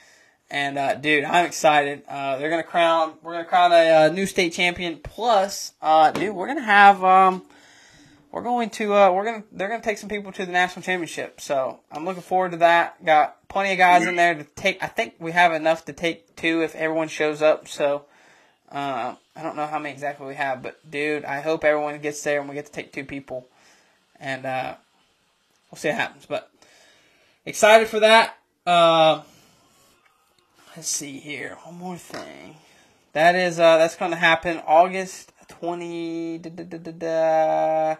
And 0.49 0.77
uh, 0.77 0.95
dude, 0.95 1.25
I'm 1.25 1.45
excited. 1.45 2.03
Uh, 2.07 2.37
they're 2.37 2.49
gonna 2.49 2.63
crown. 2.63 3.13
We're 3.21 3.33
gonna 3.33 3.45
crown 3.45 3.73
a, 3.73 4.05
uh, 4.05 4.09
new 4.09 4.25
state 4.25 4.53
champion. 4.53 4.97
Plus, 4.97 5.73
uh, 5.81 6.11
dude, 6.11 6.33
we're 6.33 6.47
gonna 6.47 6.61
have. 6.61 7.03
Um, 7.03 7.43
we're 8.31 8.43
going 8.43 8.69
to. 8.71 8.93
Uh, 8.93 9.11
we're 9.11 9.25
gonna. 9.25 9.43
They're 9.51 9.67
gonna 9.67 9.83
take 9.83 9.97
some 9.97 10.09
people 10.09 10.31
to 10.31 10.45
the 10.45 10.51
national 10.51 10.83
championship. 10.83 11.41
So 11.41 11.79
I'm 11.91 12.05
looking 12.05 12.21
forward 12.21 12.51
to 12.51 12.57
that. 12.57 13.03
Got 13.03 13.47
plenty 13.49 13.73
of 13.73 13.77
guys 13.77 14.05
in 14.05 14.15
there 14.15 14.35
to 14.35 14.43
take. 14.43 14.81
I 14.81 14.87
think 14.87 15.15
we 15.19 15.33
have 15.33 15.51
enough 15.51 15.85
to 15.85 15.93
take 15.93 16.35
two 16.37 16.61
if 16.61 16.75
everyone 16.75 17.09
shows 17.09 17.41
up. 17.41 17.67
So. 17.67 18.05
Uh, 18.69 19.15
I 19.33 19.43
don't 19.43 19.55
know 19.55 19.65
how 19.65 19.79
many 19.79 19.93
exactly 19.93 20.27
we 20.27 20.35
have, 20.35 20.61
but 20.61 20.77
dude, 20.89 21.23
I 21.23 21.41
hope 21.41 21.63
everyone 21.63 21.97
gets 21.99 22.21
there 22.23 22.39
and 22.39 22.49
we 22.49 22.55
get 22.55 22.65
to 22.65 22.71
take 22.71 22.91
two 22.91 23.05
people, 23.05 23.47
and 24.19 24.45
uh, 24.45 24.75
we'll 25.71 25.77
see 25.77 25.87
what 25.89 25.97
happens. 25.97 26.25
But 26.25 26.51
excited 27.45 27.87
for 27.87 28.01
that. 28.01 28.35
Let's 30.77 30.89
see 30.89 31.17
here. 31.17 31.57
One 31.63 31.79
more 31.79 31.97
thing. 31.97 32.57
That 33.13 33.33
is 33.33 33.59
uh, 33.59 33.79
that's 33.79 33.95
to 33.95 34.15
happen 34.15 34.61
August 34.67 35.33
twenty. 35.47 36.37
Da, 36.37 36.51
da, 36.51 36.91
da, 36.91 37.95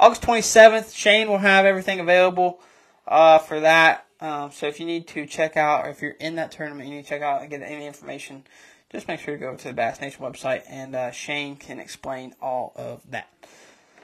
August 0.00 0.22
twenty 0.24 0.42
seventh. 0.42 0.92
Shane 0.92 1.28
will 1.28 1.38
have 1.38 1.64
everything 1.64 2.00
available 2.00 2.60
uh, 3.06 3.38
for 3.38 3.60
that. 3.60 4.04
Um, 4.20 4.50
so 4.50 4.66
if 4.66 4.80
you 4.80 4.86
need 4.86 5.06
to 5.06 5.26
check 5.26 5.56
out, 5.56 5.86
or 5.86 5.90
if 5.90 6.02
you're 6.02 6.10
in 6.18 6.34
that 6.34 6.50
tournament, 6.50 6.88
you 6.88 6.96
need 6.96 7.04
to 7.04 7.08
check 7.08 7.22
out 7.22 7.40
and 7.40 7.50
get 7.50 7.62
any 7.62 7.86
information. 7.86 8.42
Just 8.90 9.06
make 9.06 9.20
sure 9.20 9.36
to 9.36 9.40
go 9.40 9.54
to 9.54 9.68
the 9.68 9.72
Bass 9.72 10.00
Nation 10.00 10.20
website, 10.24 10.62
and 10.68 10.96
uh, 10.96 11.12
Shane 11.12 11.54
can 11.54 11.78
explain 11.78 12.34
all 12.42 12.72
of 12.74 13.08
that. 13.12 13.28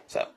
So, 0.06 0.28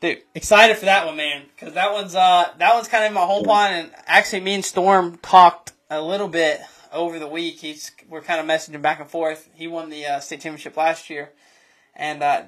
dude, 0.00 0.18
excited 0.36 0.76
for 0.76 0.84
that 0.84 1.06
one, 1.06 1.16
man, 1.16 1.46
because 1.56 1.74
that 1.74 1.92
one's 1.92 2.14
uh 2.14 2.50
that 2.56 2.72
one's 2.72 2.86
kind 2.86 3.02
of 3.02 3.08
in 3.08 3.14
my 3.14 3.26
home 3.26 3.42
pond, 3.42 3.74
and 3.74 3.90
actually, 4.06 4.42
me 4.42 4.54
and 4.54 4.64
Storm 4.64 5.16
talked 5.16 5.72
a 5.90 6.00
little 6.00 6.28
bit 6.28 6.60
over 6.92 7.18
the 7.18 7.28
week. 7.28 7.60
He's 7.60 7.90
we're 8.08 8.22
kind 8.22 8.40
of 8.40 8.46
messaging 8.46 8.82
back 8.82 9.00
and 9.00 9.10
forth. 9.10 9.48
He 9.54 9.66
won 9.66 9.90
the 9.90 10.06
uh, 10.06 10.20
state 10.20 10.40
championship 10.40 10.76
last 10.76 11.10
year, 11.10 11.30
and 11.94 12.22
uh, 12.22 12.42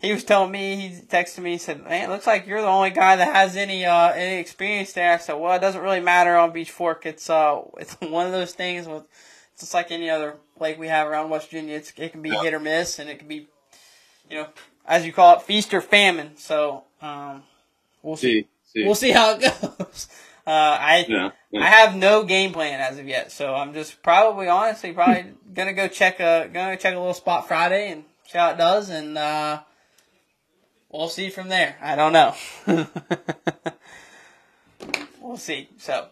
he 0.00 0.12
was 0.12 0.24
telling 0.24 0.50
me 0.50 0.76
he 0.76 1.00
texted 1.00 1.40
me. 1.40 1.52
He 1.52 1.58
said, 1.58 1.84
"Man, 1.84 2.08
it 2.08 2.12
looks 2.12 2.26
like 2.26 2.46
you're 2.46 2.60
the 2.60 2.66
only 2.66 2.90
guy 2.90 3.16
that 3.16 3.34
has 3.34 3.56
any 3.56 3.84
uh, 3.84 4.12
any 4.12 4.40
experience 4.40 4.92
there." 4.92 5.12
I 5.12 5.18
said, 5.18 5.34
"Well, 5.34 5.54
it 5.54 5.60
doesn't 5.60 5.82
really 5.82 6.00
matter 6.00 6.36
on 6.36 6.52
Beach 6.52 6.70
Fork. 6.70 7.06
It's 7.06 7.28
uh 7.28 7.60
it's 7.78 7.94
one 8.00 8.26
of 8.26 8.32
those 8.32 8.52
things 8.52 8.86
with 8.86 9.04
it's 9.60 9.66
just 9.66 9.74
like 9.74 9.90
any 9.90 10.08
other 10.08 10.36
lake 10.58 10.78
we 10.78 10.88
have 10.88 11.06
around 11.06 11.28
West 11.28 11.50
Virginia. 11.50 11.76
It's, 11.76 11.92
it 11.96 12.12
can 12.12 12.22
be 12.22 12.30
hit 12.30 12.54
or 12.54 12.60
miss, 12.60 12.98
and 12.98 13.10
it 13.10 13.18
can 13.18 13.28
be, 13.28 13.46
you 14.30 14.38
know, 14.38 14.48
as 14.86 15.04
you 15.04 15.12
call 15.12 15.36
it, 15.36 15.42
feast 15.42 15.74
or 15.74 15.82
famine. 15.82 16.36
So 16.36 16.84
um, 17.02 17.42
we'll 18.02 18.16
see. 18.16 18.48
see. 18.72 18.84
We'll 18.84 18.94
see 18.94 19.10
how 19.10 19.32
it 19.32 19.40
goes. 19.78 20.08
Uh, 20.46 20.50
I 20.50 21.06
yeah, 21.08 21.30
yeah. 21.50 21.60
I 21.62 21.66
have 21.66 21.94
no 21.94 22.24
game 22.24 22.52
plan 22.52 22.80
as 22.80 22.98
of 22.98 23.06
yet, 23.06 23.30
so 23.32 23.54
I'm 23.54 23.74
just 23.74 24.02
probably 24.02 24.48
honestly 24.48 24.92
probably 24.92 25.32
gonna 25.54 25.72
go 25.72 25.88
check 25.88 26.20
a 26.20 26.48
gonna 26.52 26.76
check 26.76 26.94
a 26.94 26.98
little 26.98 27.14
spot 27.14 27.48
Friday 27.48 27.90
and 27.90 28.04
see 28.26 28.38
how 28.38 28.50
it 28.50 28.58
does, 28.58 28.90
and 28.90 29.16
uh, 29.18 29.60
we'll 30.90 31.08
see 31.08 31.30
from 31.30 31.48
there. 31.48 31.76
I 31.80 31.96
don't 31.96 32.12
know. 32.12 32.34
we'll 35.20 35.36
see. 35.36 35.68
So, 35.78 36.08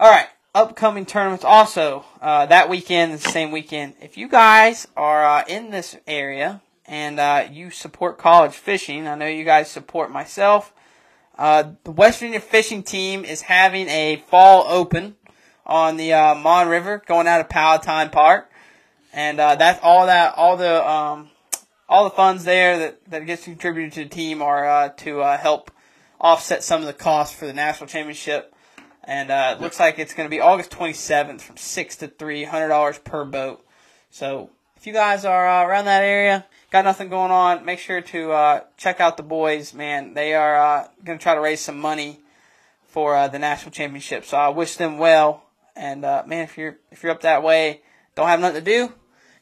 all 0.00 0.10
right 0.10 0.28
upcoming 0.58 1.06
tournaments 1.06 1.44
also 1.44 2.04
uh, 2.20 2.46
that 2.46 2.68
weekend, 2.68 3.12
the 3.12 3.18
same 3.18 3.52
weekend. 3.52 3.94
If 4.00 4.16
you 4.16 4.28
guys 4.28 4.88
are 4.96 5.24
uh, 5.24 5.44
in 5.46 5.70
this 5.70 5.96
area 6.06 6.62
and 6.86 7.20
uh, 7.20 7.48
you 7.50 7.70
support 7.70 8.18
college 8.18 8.54
fishing, 8.54 9.06
I 9.06 9.14
know 9.14 9.26
you 9.26 9.44
guys 9.44 9.70
support 9.70 10.10
myself. 10.10 10.72
Uh, 11.38 11.72
the 11.84 11.92
West 11.92 12.18
Virginia 12.18 12.40
fishing 12.40 12.82
team 12.82 13.24
is 13.24 13.42
having 13.42 13.88
a 13.88 14.16
fall 14.26 14.64
open 14.68 15.16
on 15.64 15.96
the 15.96 16.12
uh, 16.12 16.34
Mon 16.34 16.68
River, 16.68 17.02
going 17.06 17.26
out 17.28 17.40
of 17.40 17.48
Palatine 17.48 18.10
Park, 18.10 18.50
and 19.12 19.38
uh, 19.38 19.54
that's 19.54 19.78
all 19.82 20.06
that 20.06 20.34
all 20.36 20.56
the 20.56 20.86
um, 20.88 21.30
all 21.88 22.04
the 22.04 22.10
funds 22.10 22.44
there 22.44 22.78
that 22.78 23.10
that 23.10 23.26
gets 23.26 23.44
contributed 23.44 23.92
to 23.92 24.04
the 24.04 24.10
team 24.10 24.42
are 24.42 24.92
to 24.96 25.18
help 25.38 25.70
offset 26.20 26.62
some 26.62 26.80
of 26.80 26.86
the 26.86 26.92
costs 26.92 27.34
for 27.34 27.46
the 27.46 27.52
national 27.52 27.88
championship. 27.88 28.54
And 29.04 29.30
uh, 29.30 29.54
it 29.56 29.62
looks 29.62 29.80
like 29.80 29.98
it's 29.98 30.12
going 30.12 30.26
to 30.26 30.30
be 30.30 30.40
August 30.40 30.70
27th 30.70 31.40
from 31.40 31.56
6 31.56 31.96
to 31.96 32.08
3, 32.08 32.44
$100 32.44 33.04
per 33.04 33.24
boat. 33.24 33.64
So 34.10 34.50
if 34.76 34.86
you 34.86 34.92
guys 34.92 35.24
are 35.24 35.48
uh, 35.48 35.64
around 35.64 35.86
that 35.86 36.02
area, 36.02 36.44
got 36.70 36.84
nothing 36.84 37.08
going 37.08 37.30
on, 37.30 37.64
make 37.64 37.78
sure 37.78 38.00
to 38.00 38.32
uh, 38.32 38.60
check 38.76 39.00
out 39.00 39.16
the 39.16 39.22
boys, 39.22 39.72
man. 39.72 40.14
They 40.14 40.34
are 40.34 40.56
uh, 40.56 40.88
going 41.04 41.18
to 41.18 41.22
try 41.22 41.34
to 41.34 41.40
raise 41.40 41.60
some 41.60 41.78
money 41.78 42.20
for 42.86 43.14
uh, 43.14 43.28
the 43.28 43.38
national 43.38 43.70
championship. 43.70 44.24
So 44.24 44.36
I 44.36 44.48
wish 44.48 44.76
them 44.76 44.98
well. 44.98 45.44
And 45.76 46.04
uh, 46.04 46.24
man, 46.26 46.44
if 46.44 46.58
you're 46.58 46.76
if 46.90 47.02
you're 47.02 47.12
up 47.12 47.20
that 47.20 47.42
way, 47.42 47.82
don't 48.16 48.26
have 48.26 48.40
nothing 48.40 48.64
to 48.64 48.70
do, 48.70 48.92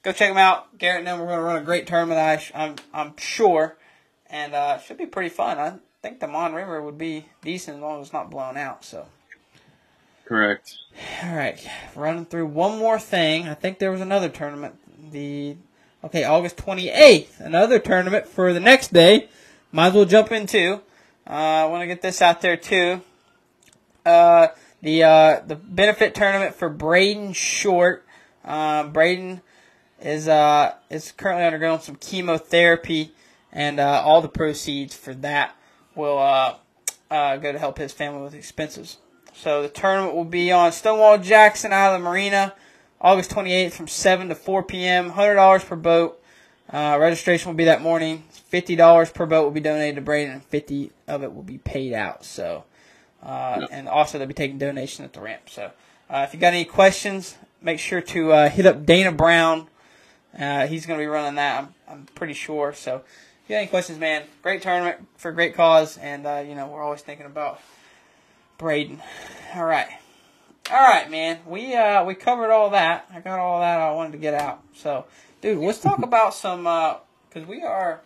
go 0.02 0.12
check 0.12 0.28
them 0.28 0.37
out. 0.37 0.76
Garrett 0.76 0.99
and 0.99 1.06
them 1.06 1.21
are 1.21 1.26
going 1.26 1.38
to 1.38 1.42
run 1.45 1.56
a 1.56 1.64
great 1.64 1.87
tournament. 1.87 2.21
I, 2.21 2.62
I'm 2.62 2.76
I'm 2.92 3.16
sure, 3.16 3.78
and 4.28 4.54
uh, 4.54 4.78
should 4.78 4.99
be 4.99 5.06
pretty 5.06 5.30
fun. 5.30 5.59
I 5.59 5.78
think 6.02 6.21
the 6.21 6.28
Mon 6.28 6.52
River 6.52 6.83
would 6.83 6.99
be 6.99 7.26
decent 7.42 7.78
as 7.78 7.83
long 7.83 8.00
as 8.00 8.09
it's 8.09 8.12
not 8.12 8.30
blown 8.30 8.59
out. 8.59 8.85
So. 8.85 9.06
Correct. 10.26 10.76
All 11.23 11.37
right, 11.37 11.64
running 11.95 12.26
through 12.26 12.47
one 12.47 12.78
more 12.78 12.99
thing. 12.99 13.49
I 13.49 13.54
think 13.54 13.78
there 13.78 13.92
was 13.92 14.00
another 14.00 14.28
tournament. 14.28 14.75
The 15.12 15.56
okay, 16.04 16.24
August 16.24 16.56
twenty 16.56 16.88
eighth, 16.88 17.40
another 17.40 17.78
tournament 17.78 18.26
for 18.26 18.52
the 18.52 18.60
next 18.60 18.92
day. 18.92 19.28
Might 19.72 19.88
as 19.88 19.94
well 19.94 20.04
jump 20.04 20.32
into. 20.32 20.80
Uh, 21.28 21.30
I 21.30 21.64
want 21.66 21.82
to 21.82 21.86
get 21.86 22.02
this 22.02 22.22
out 22.22 22.40
there 22.40 22.56
too. 22.56 23.02
Uh, 24.04 24.48
the 24.82 25.02
uh, 25.02 25.40
the 25.46 25.56
benefit 25.56 26.14
tournament 26.14 26.54
for 26.54 26.68
Braden 26.68 27.32
Short. 27.32 28.06
Uh, 28.44 28.84
Braden 28.84 29.40
is 30.00 30.28
uh, 30.28 30.74
is 30.88 31.12
currently 31.12 31.44
undergoing 31.44 31.80
some 31.80 31.96
chemotherapy, 31.96 33.12
and 33.52 33.80
uh, 33.80 34.02
all 34.04 34.22
the 34.22 34.28
proceeds 34.28 34.94
for 34.94 35.14
that 35.14 35.56
will 35.96 36.18
go 37.10 37.52
to 37.52 37.58
help 37.58 37.78
his 37.78 37.92
family 37.92 38.22
with 38.22 38.34
expenses. 38.34 38.98
So 39.34 39.62
the 39.62 39.68
tournament 39.68 40.14
will 40.14 40.24
be 40.24 40.52
on 40.52 40.70
Stonewall 40.72 41.18
Jackson 41.18 41.72
Island 41.72 42.04
marina, 42.04 42.54
August 43.06 43.30
28th 43.30 43.70
from 43.70 43.86
7 43.86 44.30
to 44.30 44.34
4 44.34 44.64
p.m. 44.64 45.12
$100 45.12 45.64
per 45.64 45.76
boat. 45.76 46.20
Uh, 46.68 46.96
registration 46.98 47.48
will 47.48 47.56
be 47.56 47.66
that 47.66 47.80
morning. 47.80 48.25
$50 48.52 49.14
per 49.14 49.26
boat 49.26 49.44
will 49.44 49.52
be 49.52 49.60
donated 49.60 49.94
to 49.94 50.00
Braden, 50.00 50.32
and 50.32 50.44
50 50.46 50.90
of 51.06 51.22
it 51.22 51.32
will 51.32 51.44
be 51.44 51.58
paid 51.58 51.92
out. 51.92 52.25
So, 52.25 52.64
uh, 53.22 53.64
and 53.70 53.88
also 53.88 54.18
they'll 54.18 54.26
be 54.26 54.34
taking 54.34 54.58
donations 54.58 55.06
at 55.06 55.12
the 55.12 55.20
ramp. 55.20 55.48
So, 55.48 55.70
uh, 56.10 56.26
if 56.26 56.34
you 56.34 56.40
got 56.40 56.52
any 56.52 56.64
questions, 56.64 57.36
make 57.62 57.78
sure 57.78 58.00
to 58.00 58.32
uh, 58.32 58.48
hit 58.48 58.66
up 58.66 58.84
Dana 58.84 59.12
Brown. 59.12 59.68
Uh, 60.36 60.66
he's 60.66 60.84
going 60.84 60.98
to 60.98 61.02
be 61.04 61.06
running 61.06 61.36
that. 61.36 61.62
I'm, 61.62 61.75
I'm 61.88 62.06
pretty 62.16 62.34
sure. 62.34 62.72
So, 62.72 62.96
if 62.96 63.48
you 63.48 63.54
got 63.54 63.58
any 63.60 63.68
questions, 63.68 64.00
man, 64.00 64.25
great 64.42 64.62
tournament 64.62 65.06
for 65.16 65.30
a 65.30 65.32
great 65.32 65.54
cause, 65.54 65.96
and 65.96 66.26
uh, 66.26 66.42
you 66.44 66.56
know 66.56 66.66
we're 66.66 66.82
always 66.82 67.02
thinking 67.02 67.26
about 67.26 67.60
Braden. 68.58 69.00
All 69.54 69.64
right. 69.64 69.86
All 70.68 70.76
right, 70.76 71.08
man. 71.08 71.38
We 71.46 71.75
uh 71.76 72.04
we 72.04 72.16
covered 72.16 72.50
all 72.50 72.70
that. 72.70 73.06
I 73.14 73.20
got 73.20 73.38
all 73.38 73.61
that 73.61 73.78
I 73.78 73.92
wanted 73.92 74.12
to 74.12 74.18
get 74.18 74.35
out. 74.35 74.64
So, 74.75 75.04
dude, 75.40 75.58
let's 75.58 75.78
talk 75.78 75.99
about 76.02 76.35
some 76.35 76.66
uh 76.66 76.96
cuz 77.30 77.46
we 77.46 77.62
are 77.62 78.00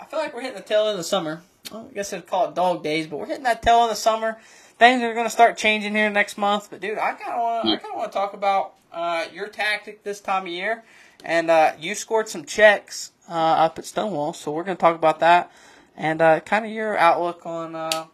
I 0.00 0.04
feel 0.06 0.18
like 0.18 0.34
we're 0.34 0.40
hitting 0.40 0.56
the 0.56 0.62
tail 0.62 0.82
end 0.82 0.92
of 0.92 0.96
the 0.96 1.04
summer. 1.04 1.42
Well, 1.70 1.86
I 1.88 1.94
guess 1.94 2.12
I'd 2.12 2.26
call 2.26 2.48
it 2.48 2.56
dog 2.56 2.82
days, 2.82 3.06
but 3.06 3.18
we're 3.18 3.26
hitting 3.26 3.44
that 3.44 3.62
tail 3.62 3.76
end 3.76 3.84
of 3.84 3.90
the 3.90 3.96
summer. 3.96 4.38
Things 4.78 5.02
are 5.02 5.12
going 5.14 5.26
to 5.26 5.30
start 5.30 5.56
changing 5.56 5.94
here 5.94 6.10
next 6.10 6.36
month, 6.36 6.68
but 6.70 6.80
dude, 6.80 6.98
I 6.98 7.12
kind 7.12 7.34
of 7.34 7.40
want 7.40 7.68
I 7.68 7.76
kind 7.76 7.92
of 7.92 7.98
want 7.98 8.12
to 8.12 8.18
talk 8.18 8.32
about 8.32 8.74
uh 8.92 9.26
your 9.32 9.46
tactic 9.46 10.02
this 10.02 10.20
time 10.20 10.44
of 10.46 10.48
year. 10.48 10.82
And 11.24 11.48
uh 11.48 11.74
you 11.78 11.94
scored 11.94 12.28
some 12.28 12.44
checks 12.44 13.12
uh 13.28 13.34
up 13.34 13.78
at 13.78 13.84
Stonewall, 13.84 14.32
so 14.32 14.50
we're 14.50 14.64
going 14.64 14.76
to 14.76 14.80
talk 14.80 14.96
about 14.96 15.20
that 15.20 15.52
and 15.96 16.20
uh 16.20 16.40
kind 16.40 16.64
of 16.64 16.72
your 16.72 16.98
outlook 16.98 17.46
on 17.46 17.76
uh 17.76 18.06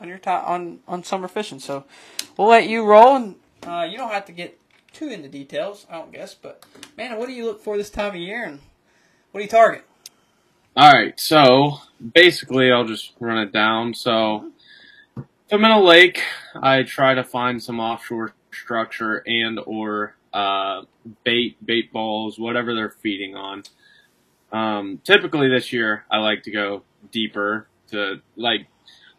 on 0.00 0.08
your 0.08 0.18
top 0.18 0.48
on 0.48 0.80
on 0.86 1.02
summer 1.04 1.28
fishing. 1.28 1.58
So 1.60 1.84
we'll 2.36 2.48
let 2.48 2.68
you 2.68 2.84
roll, 2.84 3.16
and 3.16 3.34
uh, 3.66 3.86
you 3.90 3.96
don't 3.96 4.12
have 4.12 4.26
to 4.26 4.32
get 4.32 4.58
too 4.92 5.08
into 5.08 5.28
details, 5.28 5.86
I 5.90 5.94
don't 5.94 6.12
guess. 6.12 6.34
But 6.34 6.64
man, 6.96 7.18
what 7.18 7.26
do 7.26 7.34
you 7.34 7.44
look 7.44 7.62
for 7.62 7.76
this 7.76 7.90
time 7.90 8.10
of 8.10 8.16
year, 8.16 8.44
and 8.44 8.60
what 9.32 9.40
do 9.40 9.44
you 9.44 9.50
target? 9.50 9.84
All 10.76 10.92
right, 10.92 11.18
so 11.18 11.78
basically, 12.14 12.70
I'll 12.70 12.84
just 12.84 13.12
run 13.18 13.38
it 13.38 13.52
down. 13.52 13.94
So 13.94 14.52
if 15.48 15.54
I'm 15.54 15.64
in 15.64 15.70
a 15.70 15.80
lake. 15.80 16.20
I 16.54 16.82
try 16.82 17.14
to 17.14 17.24
find 17.24 17.62
some 17.62 17.80
offshore 17.80 18.34
structure 18.52 19.22
and 19.26 19.58
or 19.64 20.14
uh, 20.34 20.82
bait, 21.24 21.56
bait 21.64 21.90
balls, 21.90 22.38
whatever 22.38 22.74
they're 22.74 22.90
feeding 22.90 23.34
on. 23.34 23.62
Um, 24.52 25.00
typically 25.04 25.48
this 25.48 25.72
year, 25.72 26.04
I 26.10 26.18
like 26.18 26.42
to 26.42 26.50
go 26.50 26.82
deeper 27.10 27.66
to 27.90 28.20
like. 28.36 28.66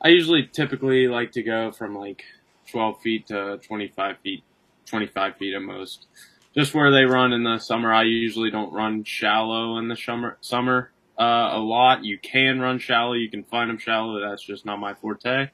I 0.01 0.09
usually 0.09 0.47
typically 0.47 1.07
like 1.07 1.33
to 1.33 1.43
go 1.43 1.71
from 1.71 1.95
like 1.95 2.23
12 2.71 3.01
feet 3.01 3.27
to 3.27 3.57
25 3.57 4.17
feet, 4.19 4.43
25 4.85 5.35
feet 5.37 5.53
at 5.55 5.61
most. 5.61 6.07
Just 6.55 6.73
where 6.73 6.91
they 6.91 7.03
run 7.03 7.33
in 7.33 7.43
the 7.43 7.59
summer. 7.59 7.93
I 7.93 8.03
usually 8.03 8.49
don't 8.49 8.73
run 8.73 9.03
shallow 9.03 9.77
in 9.77 9.87
the 9.87 9.95
summer. 9.95 10.37
Summer 10.41 10.91
uh, 11.19 11.49
a 11.53 11.59
lot. 11.59 12.05
You 12.05 12.17
can 12.17 12.59
run 12.59 12.79
shallow. 12.79 13.13
You 13.13 13.29
can 13.29 13.43
find 13.43 13.69
them 13.69 13.77
shallow. 13.77 14.19
That's 14.19 14.43
just 14.43 14.65
not 14.65 14.79
my 14.79 14.93
forte. 14.93 15.49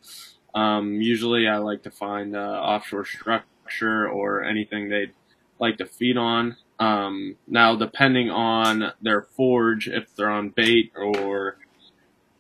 Um, 0.54 1.02
usually 1.02 1.48
I 1.48 1.58
like 1.58 1.84
to 1.84 1.92
find 1.92 2.36
uh, 2.36 2.40
offshore 2.40 3.06
structure 3.06 4.08
or 4.08 4.44
anything 4.44 4.90
they'd 4.90 5.14
like 5.60 5.78
to 5.78 5.86
feed 5.86 6.18
on. 6.18 6.56
Um, 6.80 7.38
now, 7.48 7.76
depending 7.76 8.30
on 8.30 8.94
their 9.02 9.24
forage, 9.24 9.88
if 9.88 10.16
they're 10.16 10.30
on 10.30 10.50
bait 10.50 10.92
or 10.96 11.58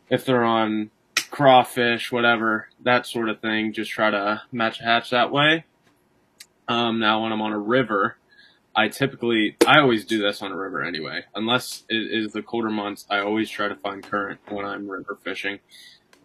if 0.10 0.26
they're 0.26 0.44
on 0.44 0.92
crawfish, 1.36 2.14
whatever, 2.14 2.70
that 2.84 3.06
sort 3.06 3.28
of 3.28 3.42
thing, 3.42 3.74
just 3.74 3.92
try 3.92 4.10
to 4.10 4.42
match 4.54 4.80
a 4.80 4.84
hatch 4.84 5.10
that 5.10 5.34
way. 5.34 5.66
Um, 6.70 7.00
now, 7.00 7.24
when 7.24 7.34
I'm 7.34 7.42
on 7.42 7.52
a 7.52 7.60
river, 7.60 8.16
I 8.74 8.88
typically, 8.88 9.58
I 9.68 9.80
always 9.82 10.06
do 10.06 10.18
this 10.18 10.42
on 10.42 10.54
a 10.54 10.56
river 10.56 10.82
anyway. 10.82 11.26
Unless 11.36 11.84
it 11.90 11.98
is 11.98 12.32
the 12.32 12.42
colder 12.42 12.70
months, 12.70 13.06
I 13.10 13.20
always 13.20 13.50
try 13.50 13.68
to 13.68 13.76
find 13.76 14.02
current 14.02 14.40
when 14.48 14.66
I'm 14.66 14.88
river 14.88 15.18
fishing. 15.26 15.60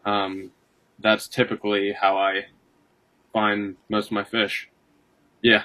Um, 0.04 0.52
that's 1.00 1.26
typically 1.26 1.92
how 1.92 2.16
I 2.16 2.44
find 3.32 3.78
most 3.88 4.06
of 4.06 4.12
my 4.12 4.22
fish. 4.24 4.70
Yeah. 5.42 5.64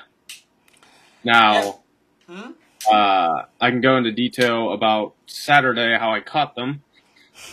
Now, 1.24 1.82
Hmm? 2.28 2.52
uh, 2.92 3.44
I 3.62 3.70
can 3.70 3.82
go 3.82 3.96
into 3.98 4.12
detail 4.12 4.74
about 4.74 5.14
Saturday 5.28 5.96
how 6.00 6.12
I 6.12 6.22
caught 6.22 6.56
them. 6.56 6.82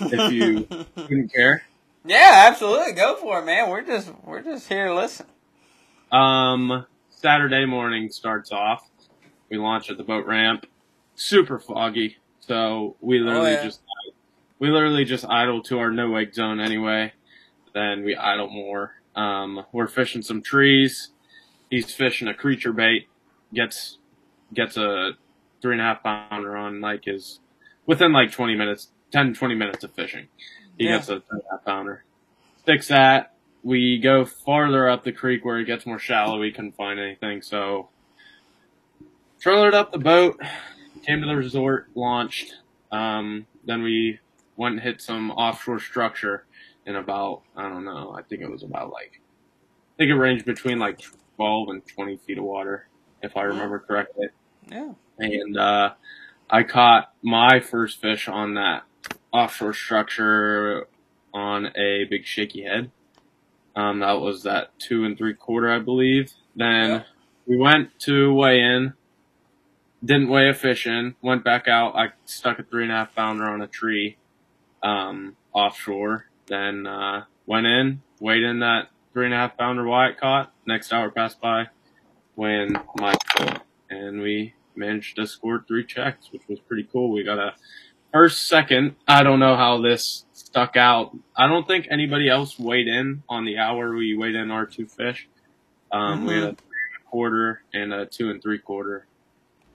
If 0.01 0.33
you 0.33 0.67
wouldn't 0.97 1.35
care. 1.35 1.65
Yeah, 2.04 2.47
absolutely. 2.49 2.92
Go 2.92 3.16
for 3.16 3.40
it, 3.40 3.44
man. 3.44 3.71
We're 3.71 3.82
just 3.82 4.11
we're 4.25 4.42
just 4.42 4.68
here 4.68 4.88
to 4.88 4.94
listen. 4.94 5.26
Um, 6.11 6.87
Saturday 7.11 7.64
morning 7.64 8.11
starts 8.11 8.52
off. 8.52 8.88
We 9.50 9.59
launch 9.59 9.90
at 9.90 9.97
the 9.97 10.04
boat 10.04 10.26
ramp. 10.26 10.66
Super 11.14 11.59
foggy, 11.59 12.16
so 12.40 12.97
we 13.00 13.18
literally 13.18 13.52
yeah. 13.52 13.64
just 13.64 13.80
we 14.59 14.71
literally 14.71 15.04
just 15.04 15.25
idle 15.26 15.62
to 15.64 15.78
our 15.78 15.90
no 15.90 16.11
wake 16.11 16.35
zone 16.35 16.61
anyway. 16.61 17.12
Then 17.75 18.04
we 18.04 18.16
idle 18.16 18.49
more. 18.49 18.92
Um, 19.14 19.64
we're 19.73 19.88
fishing 19.88 20.23
some 20.23 20.42
trees. 20.42 21.11
He's 21.71 21.92
fishing 21.92 22.28
a 22.28 22.35
creature 22.35 22.73
bait. 22.73 23.09
Gets 23.52 23.99
gets 24.54 24.76
a 24.76 25.12
three 25.61 25.73
and 25.73 25.80
a 25.80 25.85
half 25.85 26.02
pounder 26.02 26.56
on 26.56 26.80
like 26.80 27.04
his 27.04 27.40
within 27.87 28.12
like 28.12 28.32
20 28.32 28.54
minutes, 28.54 28.88
10, 29.12 29.35
20 29.35 29.54
minutes 29.54 29.85
of 29.85 29.92
fishing. 29.94 30.28
He 30.79 30.85
Yeah. 30.87 30.97
gets 30.97 31.09
a 31.09 31.21
three 31.21 31.38
and 31.38 31.43
a 31.49 31.50
half 31.57 31.64
pounder. 31.64 32.05
Sticks 32.62 32.88
that. 32.88 33.35
We 33.62 33.99
go 33.99 34.25
farther 34.25 34.88
up 34.88 35.05
the 35.05 35.12
creek 35.12 35.45
where 35.45 35.59
it 35.59 35.67
gets 35.67 35.87
more 35.87 35.99
shallow. 35.99 36.41
We 36.41 36.50
couldn't 36.50 36.73
find 36.76 36.99
anything, 36.99 37.43
so 37.43 37.88
trailered 39.41 39.75
up 39.75 39.93
the 39.93 39.99
boat, 39.99 40.41
came 41.07 41.21
to 41.21 41.26
the 41.26 41.37
resort, 41.37 41.88
launched. 41.95 42.55
Um, 42.91 43.47
then 43.64 43.83
we 43.83 44.19
went 44.57 44.75
and 44.75 44.83
hit 44.83 45.00
some 45.00 45.31
offshore 45.31 45.79
structure 45.81 46.45
in 46.87 46.97
about 46.97 47.43
I 47.57 47.69
don't 47.69 47.85
know. 47.85 48.12
I 48.17 48.23
think 48.23 48.43
it 48.43 48.50
was 48.50 48.62
about 48.64 48.91
like 48.93 49.21
I 49.95 49.95
think 49.99 50.11
it 50.11 50.14
ranged 50.17 50.45
between 50.45 50.79
like 50.79 51.00
12 51.37 51.69
and 51.69 51.87
20 51.87 52.17
feet 52.19 52.38
of 52.38 52.45
water, 52.45 52.88
if 53.23 53.37
I 53.37 53.43
remember 53.43 53.79
correctly 53.79 54.29
Yeah. 54.69 54.93
and 55.19 55.57
uh, 55.57 55.95
I 56.50 56.62
caught 56.64 57.13
my 57.23 57.61
first 57.61 58.00
fish 58.00 58.26
on 58.28 58.54
that 58.54 58.82
offshore 59.32 59.73
structure 59.75 60.86
on 61.32 61.66
a 61.76 62.04
big 62.10 62.25
shaky 62.26 62.62
head. 62.62 62.90
Um, 63.75 64.00
that 64.00 64.21
was 64.21 64.42
that 64.42 64.78
two 64.78 65.04
and 65.04 65.16
three 65.16 65.34
quarter, 65.34 65.73
I 65.73 65.78
believe. 65.78 66.32
Then 66.54 66.90
Yeah. 66.90 67.02
we 67.47 67.56
went 67.56 67.99
to 68.00 68.32
weigh 68.34 68.60
in, 68.60 68.92
didn't 70.04 70.28
weigh 70.28 70.49
a 70.50 70.54
fish 70.54 70.86
in, 70.86 71.14
went 71.23 71.42
back 71.45 71.68
out. 71.68 71.95
I 71.97 72.12
stuck 72.26 72.58
a 72.58 72.62
three 72.62 72.82
and 72.82 72.92
a 72.92 72.97
half 72.97 73.14
pounder 73.14 73.45
on 73.49 73.62
a 73.62 73.66
tree 73.66 74.16
um, 74.82 75.36
offshore. 75.52 76.26
Then 76.47 76.86
uh, 76.86 77.25
went 77.47 77.66
in, 77.66 78.02
weighed 78.21 78.42
in 78.42 78.60
that 78.60 78.88
three 79.14 79.25
and 79.25 79.34
a 79.34 79.38
half 79.38 79.56
pounder 79.56 79.84
Wyatt 79.84 80.18
caught. 80.18 80.52
Next 80.66 80.92
hour 80.92 81.10
passed 81.10 81.40
by, 81.40 81.68
when 82.34 82.78
my 82.99 83.14
and 83.88 84.21
we 84.21 84.54
managed 84.75 85.16
to 85.16 85.26
score 85.26 85.64
three 85.66 85.84
checks, 85.84 86.30
which 86.32 86.42
was 86.49 86.58
pretty 86.60 86.86
cool. 86.92 87.10
We 87.12 87.23
got 87.25 87.38
a 87.38 87.54
first, 88.13 88.49
second. 88.49 88.97
I 89.07 89.23
don't 89.23 89.41
know 89.41 89.57
how 89.57 89.81
this 89.81 90.25
stuck 90.33 90.77
out. 90.77 91.17
I 91.37 91.47
don't 91.47 91.67
think 91.67 91.87
anybody 91.91 92.29
else 92.29 92.59
weighed 92.59 92.89
in 92.89 93.23
on 93.29 93.45
the 93.45 93.59
hour 93.59 93.95
we 93.95 94.17
weighed 94.17 94.35
in 94.35 94.51
our 94.51 94.67
two 94.67 94.87
fish. 94.87 95.29
Um, 95.91 96.27
We 96.27 96.35
had 96.35 96.43
a 96.45 96.47
three 96.47 96.55
and 96.55 97.05
a 97.07 97.11
quarter 97.11 97.63
and 97.73 97.93
a 97.93 98.07
two 98.07 98.31
and 98.31 98.43
three 98.43 98.59
quarter. 98.59 99.07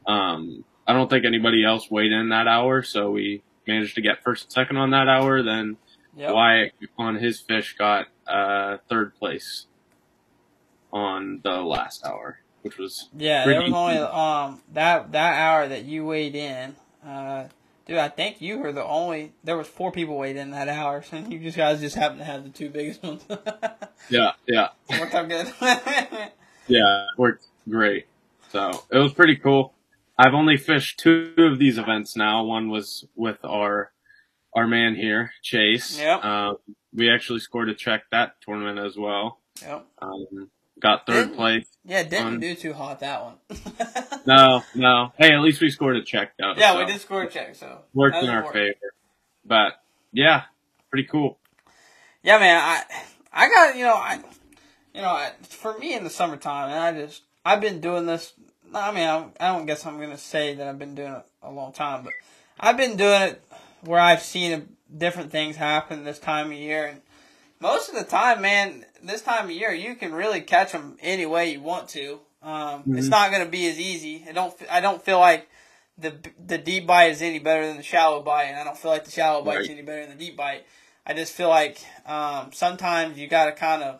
Um, 0.05 0.63
I 0.87 0.93
don't 0.93 1.09
think 1.09 1.25
anybody 1.25 1.65
else 1.65 1.89
weighed 1.91 2.11
in 2.11 2.29
that 2.29 2.47
hour, 2.47 2.81
so 2.83 3.11
we 3.11 3.43
managed 3.67 3.95
to 3.95 4.01
get 4.01 4.23
first 4.23 4.45
and 4.45 4.51
second 4.53 4.77
on 4.77 4.91
that 4.91 5.07
hour. 5.07 5.43
Then 5.43 5.77
Yep. 6.15 6.33
Wyatt 6.33 6.73
on 6.97 7.15
his 7.15 7.39
fish 7.39 7.75
got 7.77 8.07
uh, 8.25 8.77
third 8.89 9.13
place 9.19 9.67
on 10.91 11.41
the 11.43 11.61
last 11.61 12.03
hour, 12.05 12.39
which 12.63 12.77
was 12.77 13.09
Yeah, 13.15 13.45
there 13.45 13.61
was 13.61 13.71
only 13.73 13.97
um 13.97 14.61
that 14.73 15.11
that 15.11 15.33
hour 15.37 15.67
that 15.67 15.83
you 15.83 16.05
weighed 16.05 16.33
in. 16.35 16.75
Uh, 17.05 17.49
dude, 17.87 17.97
I 17.97 18.09
think 18.09 18.41
you 18.41 18.59
were 18.59 18.71
the 18.71 18.83
only. 18.83 19.33
There 19.43 19.57
was 19.57 19.67
four 19.67 19.91
people 19.91 20.17
waiting 20.17 20.41
in 20.41 20.51
that 20.51 20.67
hour, 20.67 21.01
so 21.01 21.17
you 21.29 21.39
just 21.39 21.57
guys 21.57 21.79
just 21.79 21.95
happened 21.95 22.19
to 22.19 22.25
have 22.25 22.43
the 22.43 22.49
two 22.49 22.69
biggest 22.69 23.03
ones. 23.03 23.23
yeah, 24.09 24.31
yeah. 24.47 24.69
Worked 24.99 25.15
out 25.15 25.29
good. 25.29 25.53
Yeah, 26.67 27.03
it 27.03 27.17
worked 27.17 27.47
great. 27.69 28.07
So 28.51 28.71
it 28.91 28.97
was 28.97 29.13
pretty 29.13 29.37
cool. 29.37 29.73
I've 30.17 30.33
only 30.33 30.57
fished 30.57 30.99
two 30.99 31.33
of 31.37 31.59
these 31.59 31.77
events 31.77 32.15
now. 32.15 32.43
One 32.43 32.69
was 32.69 33.05
with 33.15 33.37
our 33.43 33.91
our 34.55 34.67
man 34.67 34.95
here, 34.95 35.31
Chase. 35.41 35.99
Yep. 35.99 36.25
Um, 36.25 36.57
we 36.93 37.11
actually 37.11 37.39
scored 37.39 37.69
a 37.69 37.75
check 37.75 38.03
that 38.11 38.41
tournament 38.41 38.79
as 38.79 38.97
well. 38.97 39.39
yep. 39.61 39.85
Um, 40.01 40.49
got 40.79 41.05
third 41.05 41.25
Didn't- 41.27 41.35
place. 41.35 41.65
Yeah, 41.85 42.03
didn't 42.03 42.27
Um, 42.27 42.39
do 42.41 42.53
too 42.55 42.73
hot 42.73 42.99
that 42.99 43.23
one. 43.23 43.35
No, 44.25 44.61
no. 44.75 45.13
Hey, 45.17 45.33
at 45.33 45.39
least 45.39 45.61
we 45.61 45.69
scored 45.69 45.95
a 45.95 46.03
check 46.03 46.33
though. 46.37 46.53
Yeah, 46.57 46.73
so 46.73 46.79
we 46.79 46.85
did 46.85 46.99
score 46.99 47.23
a 47.23 47.29
check, 47.29 47.55
so 47.55 47.79
Worked 47.93 48.17
in 48.17 48.29
our 48.29 48.41
worked. 48.43 48.53
favor. 48.53 48.75
But 49.45 49.81
yeah, 50.11 50.43
pretty 50.89 51.07
cool. 51.07 51.37
Yeah, 52.23 52.37
man. 52.39 52.57
I 52.61 52.83
I 53.31 53.47
got 53.49 53.77
you 53.77 53.85
know 53.85 53.93
I 53.93 54.19
you 54.93 55.01
know 55.01 55.07
I, 55.11 55.31
for 55.43 55.77
me 55.77 55.93
in 55.95 56.03
the 56.03 56.09
summertime, 56.09 56.69
and 56.71 56.79
I 56.79 57.05
just 57.05 57.21
I've 57.45 57.61
been 57.61 57.79
doing 57.79 58.05
this. 58.05 58.33
I 58.75 58.91
mean, 58.91 59.07
I, 59.07 59.27
I 59.39 59.53
don't 59.55 59.65
guess 59.65 59.85
I'm 59.85 59.97
gonna 59.97 60.17
say 60.17 60.55
that 60.55 60.67
I've 60.67 60.77
been 60.79 60.93
doing 60.95 61.13
it 61.13 61.25
a 61.41 61.49
long 61.49 61.71
time, 61.71 62.03
but 62.03 62.11
I've 62.59 62.75
been 62.75 62.97
doing 62.97 63.21
it 63.21 63.41
where 63.81 64.01
I've 64.01 64.21
seen 64.21 64.75
different 64.97 65.31
things 65.31 65.55
happen 65.55 66.03
this 66.03 66.19
time 66.19 66.47
of 66.47 66.57
year, 66.57 66.85
and 66.87 67.01
most 67.59 67.89
of 67.89 67.95
the 67.95 68.03
time, 68.03 68.41
man, 68.41 68.85
this 69.03 69.21
time 69.21 69.45
of 69.45 69.51
year 69.51 69.71
you 69.71 69.95
can 69.95 70.13
really 70.13 70.41
catch 70.41 70.71
them 70.71 70.97
any 71.01 71.25
way 71.25 71.51
you 71.51 71.61
want 71.61 71.89
to. 71.89 72.19
Um, 72.41 72.83
It's 72.95 73.07
Mhm. 73.07 73.11
not 73.11 73.31
gonna 73.31 73.45
be 73.47 73.67
as 73.69 73.79
easy. 73.79 74.25
I 74.27 74.31
don't 74.31 74.53
I 74.69 74.79
don't 74.79 75.03
feel 75.03 75.19
like 75.19 75.49
the 75.97 76.15
the 76.43 76.57
deep 76.57 76.85
bite 76.85 77.11
is 77.11 77.21
any 77.21 77.39
better 77.39 77.65
than 77.65 77.77
the 77.77 77.83
shallow 77.83 78.21
bite, 78.21 78.45
and 78.45 78.59
I 78.59 78.63
don't 78.63 78.77
feel 78.77 78.91
like 78.91 79.05
the 79.05 79.11
shallow 79.11 79.41
bite's 79.43 79.61
Right. 79.61 79.71
any 79.71 79.81
better 79.81 80.01
than 80.05 80.17
the 80.17 80.25
deep 80.25 80.37
bite. 80.37 80.65
I 81.05 81.13
just 81.13 81.33
feel 81.33 81.49
like 81.49 81.79
um, 82.05 82.51
sometimes 82.53 83.17
you 83.17 83.27
got 83.27 83.45
to 83.45 83.51
kind 83.53 83.81
of 83.83 83.99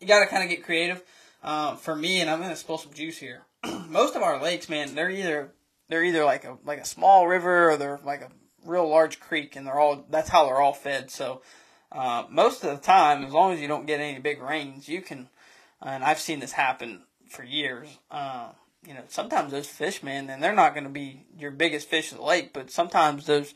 you 0.00 0.06
got 0.06 0.20
to 0.20 0.26
kind 0.26 0.42
of 0.42 0.50
get 0.50 0.62
creative. 0.64 1.02
Um, 1.42 1.76
for 1.76 1.94
me, 1.94 2.20
and 2.20 2.30
I'm 2.30 2.40
gonna 2.40 2.56
spill 2.56 2.78
some 2.78 2.92
juice 2.94 3.18
here. 3.18 3.42
Most 3.88 4.16
of 4.16 4.22
our 4.22 4.40
lakes, 4.40 4.68
man, 4.68 4.94
they're 4.94 5.10
either 5.10 5.52
they're 5.88 6.04
either 6.04 6.24
like 6.24 6.44
a 6.44 6.56
like 6.64 6.78
a 6.80 6.84
small 6.86 7.26
river 7.26 7.70
or 7.70 7.76
they're 7.76 8.00
like 8.04 8.22
a 8.22 8.30
real 8.64 8.88
large 8.88 9.20
creek, 9.20 9.54
and 9.56 9.66
they're 9.66 9.78
all 9.78 10.04
that's 10.08 10.30
how 10.30 10.46
they're 10.46 10.60
all 10.60 10.72
fed. 10.72 11.10
So 11.10 11.42
uh, 11.94 12.24
most 12.28 12.64
of 12.64 12.70
the 12.70 12.82
time, 12.82 13.24
as 13.24 13.32
long 13.32 13.52
as 13.52 13.60
you 13.60 13.68
don't 13.68 13.86
get 13.86 14.00
any 14.00 14.18
big 14.18 14.42
rains, 14.42 14.88
you 14.88 15.00
can. 15.00 15.28
And 15.80 16.02
I've 16.02 16.18
seen 16.18 16.40
this 16.40 16.52
happen 16.52 17.02
for 17.28 17.44
years. 17.44 17.88
Uh, 18.10 18.48
you 18.86 18.94
know, 18.94 19.02
sometimes 19.08 19.52
those 19.52 19.66
fish, 19.66 20.02
man, 20.02 20.28
and 20.28 20.42
they're 20.42 20.54
not 20.54 20.74
going 20.74 20.84
to 20.84 20.90
be 20.90 21.24
your 21.38 21.50
biggest 21.50 21.88
fish 21.88 22.10
of 22.12 22.18
the 22.18 22.24
lake, 22.24 22.52
but 22.52 22.70
sometimes 22.70 23.26
those 23.26 23.54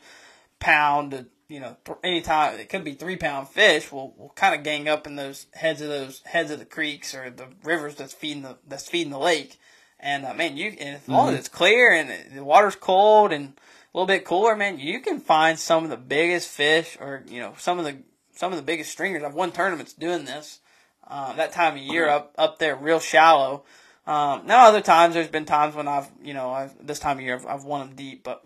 pound, 0.61 1.27
you 1.49 1.61
know, 1.61 1.77
th- 1.85 1.99
anytime 2.05 2.59
it 2.59 2.69
could 2.69 2.85
be 2.85 2.95
three 2.95 3.17
pound 3.17 3.49
fish 3.49 3.91
will 3.91 4.15
will 4.17 4.33
kind 4.37 4.55
of 4.55 4.63
gang 4.63 4.89
up 4.89 5.07
in 5.07 5.17
those 5.17 5.47
heads 5.55 5.81
of 5.81 5.89
those 5.89 6.23
heads 6.25 6.51
of 6.51 6.59
the 6.59 6.65
creeks 6.65 7.15
or 7.15 7.31
the 7.31 7.49
rivers 7.65 7.97
that's 7.97 8.13
feeding 8.13 8.43
the 8.43 8.59
that's 8.67 8.89
feeding 8.89 9.13
the 9.13 9.19
lake. 9.19 9.59
And 10.01 10.25
uh, 10.25 10.35
man, 10.35 10.57
you 10.57 10.69
and 10.79 10.97
as 10.97 11.09
long 11.09 11.31
as 11.31 11.41
it's 11.41 11.49
clear 11.49 11.93
and 11.93 12.11
it, 12.11 12.35
the 12.35 12.45
water's 12.45 12.77
cold 12.77 13.33
and 13.33 13.49
a 13.49 13.99
little 13.99 14.07
bit 14.07 14.25
cooler, 14.25 14.55
man, 14.55 14.79
you 14.79 15.01
can 15.01 15.19
find 15.19 15.59
some 15.59 15.85
of 15.85 15.91
the 15.91 15.97
biggest 15.97 16.49
fish 16.49 16.97
or 17.01 17.25
you 17.29 17.41
know 17.41 17.55
some 17.59 17.79
of 17.79 17.85
the 17.85 17.99
some 18.39 18.53
of 18.53 18.57
the 18.57 18.63
biggest 18.63 18.93
stringers. 18.93 19.25
I've 19.25 19.35
won 19.35 19.51
tournaments 19.51 19.93
doing 19.93 20.25
this. 20.25 20.61
Uh, 21.05 21.33
that 21.35 21.51
time 21.51 21.75
of 21.75 21.83
year 21.83 22.09
up 22.09 22.35
up 22.39 22.61
there, 22.61 22.77
real 22.77 23.01
shallow. 23.01 23.65
Um, 24.07 24.47
now 24.47 24.69
other 24.69 24.81
times 24.81 25.15
there's 25.15 25.27
been 25.29 25.45
times 25.45 25.75
when 25.75 25.89
I've 25.89 26.09
you 26.23 26.35
know 26.35 26.51
I've, 26.51 26.87
this 26.87 27.01
time 27.01 27.19
of 27.19 27.25
year 27.25 27.35
I've, 27.35 27.47
I've 27.47 27.65
won 27.65 27.81
them 27.81 27.97
deep, 27.97 28.23
but 28.23 28.45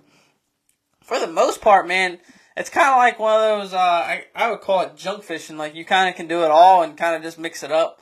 for 1.02 1.20
the 1.20 1.26
most 1.26 1.61
part, 1.61 1.87
man, 1.87 2.20
it's 2.57 2.70
kind 2.70 2.88
of 2.88 2.96
like 2.96 3.18
one 3.18 3.35
of 3.35 3.40
those 3.40 3.74
uh, 3.74 3.78
I 3.78 4.24
I 4.35 4.50
would 4.50 4.62
call 4.62 4.81
it 4.81 4.96
junk 4.96 5.24
fishing. 5.24 5.59
Like 5.59 5.74
you 5.74 5.85
kind 5.85 6.09
of 6.09 6.14
can 6.14 6.26
do 6.26 6.42
it 6.44 6.50
all 6.50 6.83
and 6.83 6.96
kind 6.96 7.14
of 7.14 7.22
just 7.22 7.38
mix 7.38 7.62
it 7.62 7.70
up, 7.70 8.00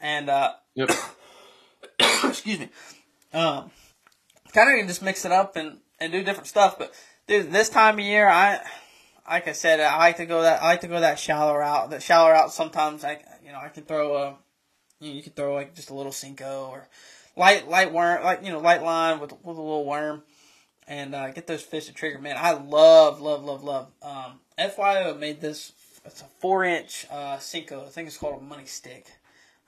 and 0.00 0.30
uh, 0.30 0.52
Yep. 0.76 0.90
excuse 2.24 2.60
me, 2.60 2.70
um, 3.34 3.70
kind 4.54 4.70
of 4.70 4.78
can 4.78 4.88
just 4.88 5.02
mix 5.02 5.26
it 5.26 5.32
up 5.32 5.56
and 5.56 5.78
and 6.00 6.10
do 6.10 6.24
different 6.24 6.46
stuff. 6.46 6.78
But 6.78 6.94
dude, 7.26 7.52
this 7.52 7.68
time 7.68 7.98
of 7.98 8.04
year, 8.04 8.28
I 8.28 8.60
like 9.28 9.48
I 9.48 9.52
said, 9.52 9.80
I 9.80 9.96
like 9.98 10.16
to 10.18 10.26
go 10.26 10.42
that 10.42 10.62
I 10.62 10.66
like 10.66 10.80
to 10.82 10.88
go 10.88 11.00
that 11.00 11.18
shallow 11.18 11.56
route. 11.56 11.90
That 11.90 12.02
shallow 12.02 12.30
route 12.30 12.52
sometimes 12.52 13.04
I 13.04 13.20
you 13.44 13.52
know 13.52 13.58
I 13.58 13.68
can 13.68 13.84
throw 13.84 14.16
a 14.16 14.36
you, 15.00 15.10
know, 15.10 15.16
you 15.16 15.22
can 15.22 15.32
throw 15.32 15.54
like 15.54 15.74
just 15.74 15.90
a 15.90 15.94
little 15.94 16.12
Senko 16.12 16.68
or 16.70 16.88
light 17.36 17.68
light 17.68 17.92
worm 17.92 18.22
like 18.24 18.44
you 18.44 18.50
know 18.50 18.58
light 18.58 18.82
line 18.82 19.20
with 19.20 19.32
with 19.32 19.56
a 19.56 19.62
little 19.62 19.84
worm 19.84 20.22
and 20.86 21.14
uh, 21.14 21.30
get 21.30 21.46
those 21.46 21.62
fish 21.62 21.86
to 21.86 21.92
trigger. 21.92 22.18
Man, 22.18 22.36
I 22.38 22.52
love 22.52 23.20
love 23.20 23.44
love 23.44 23.62
love. 23.62 23.88
Um, 24.02 24.40
FYO 24.58 25.14
made 25.14 25.40
this. 25.40 25.72
It's 26.04 26.22
a 26.22 26.26
four 26.40 26.64
inch 26.64 27.06
uh, 27.10 27.36
Senko. 27.36 27.84
I 27.86 27.90
think 27.90 28.08
it's 28.08 28.16
called 28.16 28.40
a 28.40 28.44
money 28.44 28.64
stick. 28.64 29.06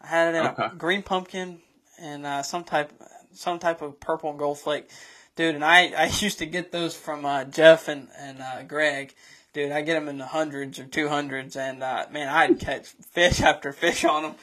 I 0.00 0.06
had 0.06 0.34
it 0.34 0.38
in 0.38 0.46
Okay. 0.46 0.66
a 0.66 0.74
green 0.76 1.02
pumpkin 1.02 1.58
and 2.00 2.24
uh, 2.24 2.42
some 2.42 2.64
type 2.64 2.90
some 3.32 3.58
type 3.58 3.82
of 3.82 4.00
purple 4.00 4.30
and 4.30 4.38
gold 4.38 4.58
flake, 4.58 4.88
dude. 5.36 5.54
And 5.54 5.64
I, 5.64 5.92
I 5.96 6.04
used 6.20 6.38
to 6.38 6.46
get 6.46 6.72
those 6.72 6.96
from 6.96 7.26
uh, 7.26 7.44
Jeff 7.44 7.88
and 7.88 8.08
and 8.18 8.40
uh, 8.40 8.62
Greg, 8.62 9.14
dude. 9.52 9.72
I 9.72 9.82
get 9.82 9.94
them 9.94 10.08
in 10.08 10.18
the 10.18 10.26
hundreds 10.26 10.78
or 10.78 10.84
two 10.84 11.08
hundreds, 11.08 11.56
and 11.56 11.82
uh, 11.82 12.06
man, 12.10 12.28
I'd 12.28 12.58
catch 12.60 12.88
fish 12.88 13.40
after 13.50 13.72
fish 13.72 14.04
on 14.04 14.22
them. 14.22 14.34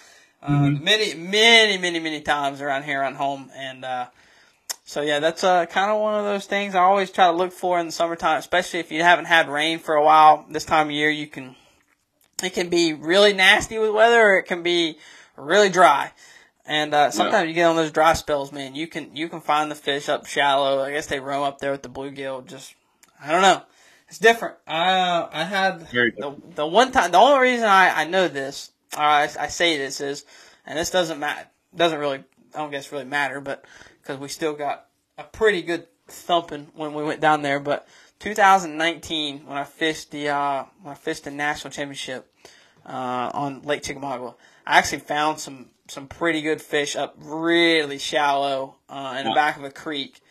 Uh, 0.42 0.50
Mhm. 0.50 0.82
Many, 0.82 1.14
many, 1.16 1.78
many, 1.78 2.00
many 2.00 2.22
times 2.22 2.62
around 2.62 2.84
here 2.84 3.02
around 3.02 3.16
home, 3.16 3.50
and 3.56 3.84
uh, 3.84 4.06
so 4.86 5.02
yeah, 5.02 5.20
that's 5.20 5.44
uh, 5.44 5.66
kind 5.66 5.90
of 5.92 6.00
one 6.00 6.16
of 6.16 6.26
those 6.26 6.46
things 6.46 6.76
I 6.76 6.82
always 6.82 7.10
try 7.12 7.26
to 7.28 7.36
look 7.36 7.52
for 7.52 7.80
in 7.80 7.88
the 7.88 7.92
summertime, 7.92 8.38
especially 8.38 8.80
if 8.80 8.92
you 8.92 9.02
haven't 9.02 9.26
had 9.26 9.50
rain 9.50 9.80
for 9.80 9.96
a 9.96 10.04
while. 10.04 10.46
This 10.50 10.64
time 10.66 10.88
of 10.88 10.92
year, 10.92 11.10
you 11.10 11.28
can 11.28 11.56
it 12.44 12.54
can 12.54 12.70
be 12.70 12.94
really 12.94 13.34
nasty 13.34 13.80
with 13.80 13.92
weather, 13.92 14.22
or 14.22 14.38
it 14.38 14.44
can 14.44 14.62
be 14.62 14.98
really 15.36 15.70
dry. 15.70 16.12
And 16.70 16.94
uh, 16.94 17.12
sometimes 17.12 17.48
you 17.48 17.54
get 17.56 17.64
on 17.64 17.76
those 17.78 17.92
dry 17.92 18.14
spells, 18.14 18.52
man. 18.52 18.76
You 18.76 18.88
can 18.88 19.16
you 19.16 19.30
can 19.30 19.42
find 19.42 19.72
the 19.72 19.76
fish 19.76 20.08
up 20.08 20.26
shallow. 20.28 20.84
I 20.84 20.92
guess 20.92 21.08
they 21.08 21.20
roam 21.20 21.44
up 21.44 21.60
there 21.60 21.72
with 21.72 21.82
the 21.82 21.90
bluegill. 21.90 22.46
Just 22.46 22.76
I 23.22 23.32
don't 23.32 23.42
know. 23.42 23.64
It's 24.08 24.20
different. 24.20 24.56
I 24.66 25.28
I 25.32 25.44
had 25.44 25.82
the 25.82 26.36
the 26.56 26.66
one 26.66 26.92
time. 26.92 27.12
The 27.12 27.18
only 27.18 27.50
reason 27.50 27.66
I 27.66 28.02
I 28.02 28.06
know 28.06 28.28
this, 28.28 28.72
or 28.96 29.04
I, 29.04 29.24
I 29.24 29.48
say 29.48 29.78
this 29.78 30.00
is, 30.00 30.26
and 30.66 30.78
this 30.78 30.90
doesn't 30.90 31.20
matter. 31.20 31.48
Doesn't 31.76 32.00
really. 32.00 32.24
I 32.56 32.60
don't 32.60 32.72
guess 32.72 32.92
really 32.92 33.06
matter, 33.06 33.42
but 33.42 33.66
because 34.02 34.18
we 34.18 34.30
still 34.30 34.54
got 34.54 34.88
a 35.18 35.24
pretty 35.24 35.62
good 35.62 35.88
thumping 36.08 36.68
when 36.74 36.94
we 36.94 37.04
went 37.04 37.20
down 37.20 37.42
there. 37.42 37.60
But 37.60 37.88
2019, 38.20 39.46
when 39.46 39.58
I 39.58 39.64
fished 39.66 40.12
the 40.12 40.30
uh, 40.30 40.64
when 40.82 40.94
I 40.94 40.96
fished 40.96 41.26
the 41.26 41.32
national 41.32 41.72
championship 41.72 42.34
uh, 42.86 43.32
on 43.34 43.64
Lake 43.64 43.84
Chickamauga, 43.84 44.36
I 44.66 44.78
actually 44.78 45.00
found 45.00 45.40
some 45.40 45.70
some 45.90 46.08
pretty 46.08 46.42
good 46.42 46.62
fish 46.62 46.96
up 46.96 47.16
really 47.18 47.98
shallow 47.98 48.76
uh, 48.90 49.16
in 49.20 49.28
the 49.28 49.34
back 49.34 49.58
of 49.58 49.64
a 49.64 49.72
creek. 49.72 50.22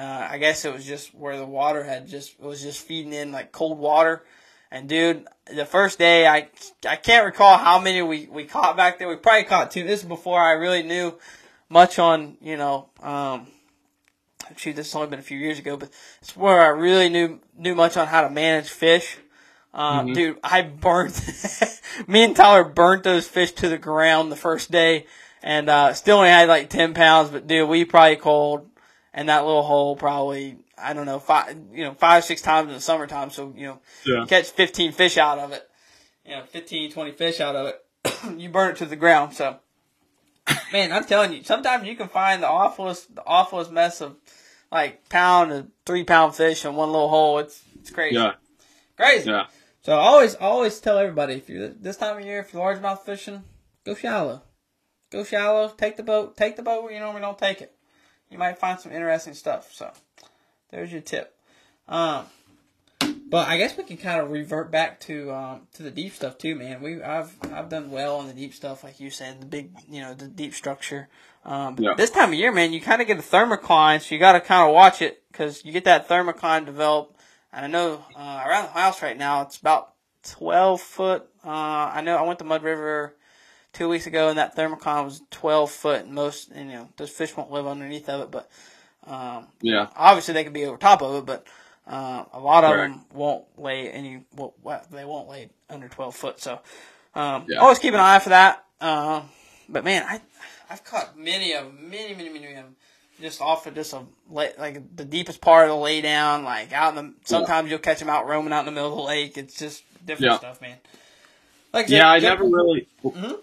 Uh, 0.00 0.28
I 0.30 0.38
guess 0.38 0.64
it 0.64 0.72
was 0.72 0.86
just 0.86 1.14
where 1.14 1.36
the 1.36 1.44
water 1.44 1.82
had 1.84 2.08
just 2.08 2.40
was 2.40 2.62
just 2.62 2.86
feeding 2.86 3.12
in 3.12 3.32
like 3.32 3.52
cold 3.52 3.78
water. 3.78 4.24
And 4.70 4.88
dude, 4.88 5.26
the 5.52 5.66
first 5.66 5.98
day 5.98 6.26
I 6.26 6.48
I 6.88 6.96
can't 6.96 7.26
recall 7.26 7.58
how 7.58 7.78
many 7.80 8.00
we, 8.00 8.26
we 8.30 8.44
caught 8.44 8.76
back 8.76 8.98
there. 8.98 9.08
We 9.08 9.16
probably 9.16 9.44
caught 9.44 9.70
two. 9.70 9.84
This 9.84 10.00
is 10.00 10.06
before 10.08 10.40
I 10.40 10.52
really 10.52 10.82
knew 10.82 11.18
much 11.68 11.98
on 11.98 12.36
you 12.40 12.56
know 12.56 12.88
um, 13.02 13.48
shoot, 14.56 14.76
this 14.76 14.86
has 14.88 14.94
only 14.94 15.08
been 15.08 15.18
a 15.18 15.22
few 15.22 15.38
years 15.38 15.58
ago, 15.58 15.76
but 15.76 15.90
it's 16.22 16.36
where 16.36 16.60
I 16.62 16.68
really 16.68 17.08
knew 17.08 17.40
knew 17.58 17.74
much 17.74 17.96
on 17.96 18.06
how 18.06 18.22
to 18.22 18.30
manage 18.30 18.68
fish. 18.70 19.18
Um, 19.74 20.08
Mhm. 20.08 20.14
Dude, 20.14 20.38
I 20.42 20.62
burnt. 20.62 21.20
me 22.06 22.24
and 22.24 22.34
Tyler 22.34 22.64
burnt 22.64 23.04
those 23.04 23.28
fish 23.28 23.52
to 23.52 23.68
the 23.68 23.78
ground 23.78 24.32
the 24.32 24.36
first 24.36 24.70
day, 24.70 25.06
and 25.42 25.68
uh, 25.68 25.92
still 25.94 26.18
only 26.18 26.30
had 26.30 26.48
like 26.48 26.70
ten 26.70 26.94
pounds. 26.94 27.30
But 27.30 27.46
dude, 27.46 27.68
we 27.68 27.84
probably 27.84 28.16
called 28.16 28.69
in 29.14 29.26
that 29.26 29.44
little 29.44 29.62
hole 29.62 29.96
probably 29.96 30.58
I 30.78 30.92
don't 30.92 31.06
know 31.06 31.18
five 31.18 31.56
you 31.72 31.84
know 31.84 31.94
five 31.94 32.24
six 32.24 32.42
times 32.42 32.68
in 32.68 32.74
the 32.74 32.80
summertime. 32.80 33.30
So 33.30 33.52
you 33.56 33.66
know 33.66 33.80
Yeah. 34.04 34.24
catch 34.26 34.50
15 34.50 34.92
fish 34.92 35.18
out 35.18 35.38
of 35.38 35.52
it. 35.52 35.66
You 36.24 36.36
know, 36.36 36.44
15, 36.44 36.92
20 36.92 37.12
fish 37.12 37.40
out 37.40 37.56
of 37.56 37.66
it. 37.66 37.84
you 38.38 38.50
burn 38.50 38.72
it 38.72 38.76
to 38.76 38.86
the 38.86 38.94
ground. 38.94 39.34
So, 39.34 39.56
man, 40.72 40.92
I'm 40.92 41.04
telling 41.04 41.32
you, 41.32 41.42
sometimes 41.42 41.88
you 41.88 41.96
can 41.96 42.08
find 42.08 42.42
the 42.42 42.46
awfulest, 42.46 43.14
the 43.14 43.24
awfulest 43.26 43.72
mess 43.72 44.00
of 44.00 44.16
like 44.70 45.08
pound 45.08 45.50
to 45.50 45.66
three 45.86 46.04
pound 46.04 46.34
fish 46.34 46.64
in 46.64 46.76
one 46.76 46.92
little 46.92 47.08
hole. 47.08 47.38
It's 47.38 47.62
it's 47.80 47.90
crazy, 47.90 48.16
Yeah. 48.16 48.34
crazy. 48.96 49.30
Yeah. 49.30 49.46
So 49.82 49.94
I 49.94 50.02
always, 50.02 50.34
always 50.34 50.78
tell 50.78 50.98
everybody 50.98 51.34
if 51.34 51.48
you're 51.48 51.68
this 51.68 51.96
time 51.96 52.18
of 52.18 52.24
year, 52.24 52.40
if 52.40 52.52
you're 52.52 52.62
largemouth 52.62 53.00
fishing, 53.00 53.42
go 53.84 53.94
shallow, 53.94 54.42
go 55.10 55.24
shallow. 55.24 55.68
Take 55.68 55.96
the 55.96 56.02
boat, 56.02 56.36
take 56.36 56.56
the 56.56 56.62
boat 56.62 56.82
where 56.84 56.92
you 56.92 57.00
normally 57.00 57.22
don't 57.22 57.38
take 57.38 57.62
it. 57.62 57.74
You 58.30 58.38
might 58.38 58.58
find 58.58 58.78
some 58.78 58.92
interesting 58.92 59.34
stuff. 59.34 59.72
So, 59.72 59.90
there's 60.70 60.92
your 60.92 61.00
tip. 61.00 61.36
Um, 61.88 62.26
but 63.28 63.48
I 63.48 63.58
guess 63.58 63.76
we 63.76 63.84
can 63.84 63.96
kind 63.96 64.20
of 64.20 64.30
revert 64.30 64.70
back 64.70 65.00
to 65.00 65.32
um, 65.32 65.60
to 65.74 65.82
the 65.82 65.90
deep 65.90 66.12
stuff 66.14 66.36
too, 66.38 66.54
man. 66.56 66.80
We 66.80 67.02
I've 67.02 67.36
I've 67.52 67.68
done 67.68 67.90
well 67.90 68.16
on 68.16 68.26
the 68.26 68.32
deep 68.34 68.54
stuff, 68.54 68.82
like 68.82 68.98
you 69.00 69.10
said, 69.10 69.40
the 69.40 69.46
big 69.46 69.70
you 69.88 70.00
know 70.00 70.14
the 70.14 70.26
deep 70.26 70.54
structure. 70.54 71.08
Um, 71.44 71.76
Yeah. 71.78 71.94
This 71.96 72.10
time 72.10 72.30
of 72.30 72.34
year, 72.34 72.52
man, 72.52 72.72
you 72.72 72.80
kind 72.80 73.00
of 73.00 73.06
get 73.06 73.18
a 73.18 73.22
thermocline, 73.22 74.00
so 74.00 74.14
you 74.14 74.18
got 74.18 74.32
to 74.32 74.40
kind 74.40 74.68
of 74.68 74.74
watch 74.74 75.00
it 75.00 75.22
because 75.30 75.64
you 75.64 75.72
get 75.72 75.84
that 75.84 76.08
thermocline 76.08 76.66
develop. 76.66 77.16
And 77.52 77.64
I 77.64 77.68
know 77.68 78.04
uh, 78.16 78.42
around 78.46 78.64
the 78.64 78.72
house 78.72 79.02
right 79.02 79.16
now, 79.16 79.42
it's 79.42 79.56
about 79.56 79.94
twelve 80.22 80.80
foot. 80.80 81.28
Uh, 81.44 81.48
I 81.94 82.00
know 82.02 82.16
I 82.16 82.22
went 82.22 82.38
to 82.40 82.44
Mud 82.44 82.62
River 82.62 83.16
two 83.72 83.88
weeks 83.88 84.06
ago, 84.06 84.28
and 84.28 84.38
that 84.38 84.56
thermocline 84.56 85.04
was 85.04 85.22
twelve 85.30 85.70
foot. 85.70 86.04
And 86.04 86.14
most, 86.14 86.50
you 86.54 86.64
know, 86.64 86.88
those 86.96 87.10
fish 87.10 87.36
won't 87.36 87.50
live 87.50 87.66
underneath 87.66 88.08
of 88.08 88.20
it, 88.22 88.30
but 88.30 88.50
um, 89.06 89.46
Yeah. 89.60 89.88
obviously 89.96 90.34
they 90.34 90.44
can 90.44 90.52
be 90.52 90.64
over 90.66 90.76
top 90.76 91.02
of 91.02 91.14
it, 91.16 91.26
but 91.26 91.46
uh, 91.86 92.24
a 92.32 92.40
lot 92.40 92.64
of 92.64 92.70
Correct. 92.70 92.92
them 92.94 93.04
won't 93.12 93.44
lay 93.58 93.90
any. 93.90 94.24
Well, 94.36 94.54
they 94.90 95.04
won't 95.04 95.28
lay 95.28 95.50
under 95.68 95.88
twelve 95.88 96.14
foot. 96.14 96.40
So 96.40 96.60
um, 97.14 97.46
Yeah. 97.48 97.58
always 97.58 97.78
keep 97.78 97.94
an 97.94 98.00
eye 98.00 98.18
for 98.18 98.30
that. 98.30 98.64
Uh, 98.80 99.22
but 99.68 99.84
man, 99.84 100.04
I 100.08 100.20
I've 100.68 100.84
caught 100.84 101.18
many 101.18 101.52
of 101.52 101.66
'em, 101.66 101.90
many 101.90 102.14
many 102.14 102.28
many 102.28 102.46
of 102.48 102.54
them 102.54 102.76
just 103.20 103.40
off 103.40 103.66
of 103.66 103.74
just 103.74 103.92
a 103.92 104.02
like 104.30 104.56
the 104.96 105.04
deepest 105.04 105.40
part 105.40 105.64
of 105.64 105.70
the 105.70 105.76
lay 105.76 106.00
down, 106.00 106.44
like 106.44 106.72
out 106.72 106.96
in 106.96 107.04
the. 107.06 107.14
Sometimes 107.24 107.68
you'll 107.70 107.78
catch 107.78 107.98
them 107.98 108.08
out 108.08 108.26
roaming 108.26 108.52
out 108.52 108.60
in 108.60 108.66
the 108.66 108.72
middle 108.72 108.90
of 108.92 108.96
the 108.96 109.02
lake. 109.02 109.36
It's 109.36 109.54
just 109.58 109.82
different 110.06 110.32
Yeah. 110.32 110.38
stuff, 110.38 110.60
man. 110.60 110.76
Like 111.72 111.88
Yeah, 111.88 112.08
I 112.08 112.18
never 112.18 112.44
really. 112.44 112.88
Mhm. 113.04 113.38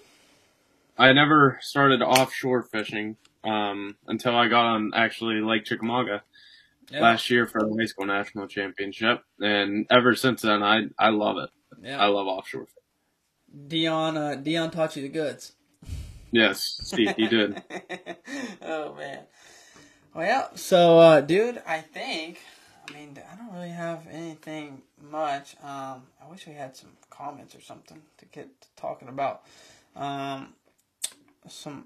I 0.97 1.13
never 1.13 1.59
started 1.61 2.01
offshore 2.01 2.63
fishing 2.63 3.17
um, 3.43 3.95
until 4.07 4.35
I 4.35 4.47
got 4.47 4.65
on 4.65 4.91
actually 4.95 5.41
Lake 5.41 5.65
Chickamauga 5.65 6.23
Yeah, 6.89 7.01
last 7.01 7.29
year 7.29 7.45
for 7.47 7.61
the 7.61 7.75
high 7.79 7.85
school 7.85 8.05
national 8.05 8.47
championship, 8.47 9.23
and 9.39 9.85
ever 9.89 10.15
since 10.15 10.41
then, 10.41 10.63
I 10.63 10.85
I 10.97 11.09
love 11.09 11.37
it. 11.37 11.49
yeah. 11.83 11.99
I 12.01 12.07
love 12.07 12.27
offshore. 12.27 12.67
Dion, 13.67 14.17
uh, 14.17 14.35
Dion 14.35 14.71
taught 14.71 14.95
you 14.95 15.01
the 15.03 15.09
goods. 15.09 15.53
Yes, 16.31 16.79
Steve, 16.83 17.15
he 17.15 17.27
did. 17.27 17.61
oh 18.61 18.93
man. 18.95 19.19
Well, 20.13 20.49
so 20.55 20.99
uh, 20.99 21.21
dude, 21.21 21.61
I 21.65 21.79
think 21.81 22.41
I 22.89 22.93
mean 22.93 23.17
I 23.31 23.35
don't 23.35 23.53
really 23.53 23.69
have 23.69 24.05
anything 24.11 24.81
much. 25.01 25.55
Um, 25.63 26.03
I 26.21 26.29
wish 26.29 26.45
we 26.47 26.53
had 26.53 26.75
some 26.75 26.89
comments 27.09 27.55
or 27.55 27.61
something 27.61 28.01
to 28.17 28.25
get 28.25 28.61
to 28.61 28.67
talking 28.75 29.07
about. 29.07 29.43
Um, 29.95 30.53
some. 31.51 31.85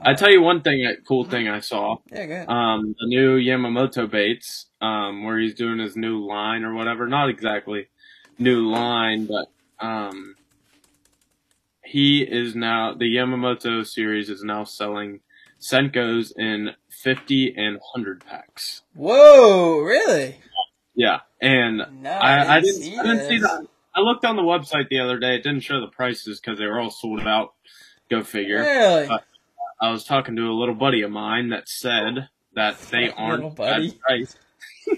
I 0.00 0.14
tell 0.14 0.30
you 0.30 0.42
one 0.42 0.62
thing, 0.62 0.84
a 0.84 0.96
cool 1.06 1.24
thing 1.24 1.48
I 1.48 1.60
saw. 1.60 1.98
Yeah, 2.10 2.26
good. 2.26 2.48
Um, 2.48 2.96
the 2.98 3.06
new 3.06 3.38
Yamamoto 3.38 4.10
baits, 4.10 4.66
um, 4.80 5.24
where 5.24 5.38
he's 5.38 5.54
doing 5.54 5.78
his 5.78 5.96
new 5.96 6.26
line 6.26 6.64
or 6.64 6.74
whatever. 6.74 7.06
Not 7.06 7.28
exactly 7.28 7.88
new 8.38 8.68
line, 8.68 9.26
but 9.26 9.46
um, 9.84 10.34
he 11.84 12.22
is 12.22 12.54
now 12.54 12.94
the 12.94 13.04
Yamamoto 13.16 13.86
series 13.86 14.28
is 14.28 14.42
now 14.42 14.64
selling 14.64 15.20
Senkos 15.60 16.32
in 16.36 16.70
fifty 16.90 17.54
and 17.56 17.78
hundred 17.92 18.24
packs. 18.26 18.82
Whoa, 18.94 19.78
really? 19.80 20.36
Yeah, 20.94 21.20
and 21.40 21.78
No, 22.02 22.10
I, 22.10 22.56
I 22.56 22.60
didn't 22.60 22.98
I 22.98 23.02
didn't 23.02 23.28
see 23.28 23.38
that. 23.38 23.66
I 23.94 24.00
looked 24.00 24.24
on 24.24 24.36
the 24.36 24.42
website 24.42 24.88
the 24.88 25.00
other 25.00 25.18
day. 25.18 25.36
It 25.36 25.42
didn't 25.42 25.60
show 25.60 25.80
the 25.80 25.86
prices 25.86 26.40
because 26.40 26.58
they 26.58 26.66
were 26.66 26.80
all 26.80 26.90
sold 26.90 27.20
out. 27.20 27.52
Go 28.18 28.22
figure. 28.22 28.58
Really? 28.60 29.06
Uh, 29.08 29.18
I 29.80 29.90
was 29.90 30.04
talking 30.04 30.36
to 30.36 30.42
a 30.42 30.52
little 30.54 30.74
buddy 30.74 31.02
of 31.02 31.10
mine 31.10 31.48
that 31.50 31.68
said 31.68 32.28
that 32.54 32.78
they 32.90 33.10
aren't 33.16 33.56
buddy. 33.56 33.88
that 33.90 34.00
price. 34.00 34.36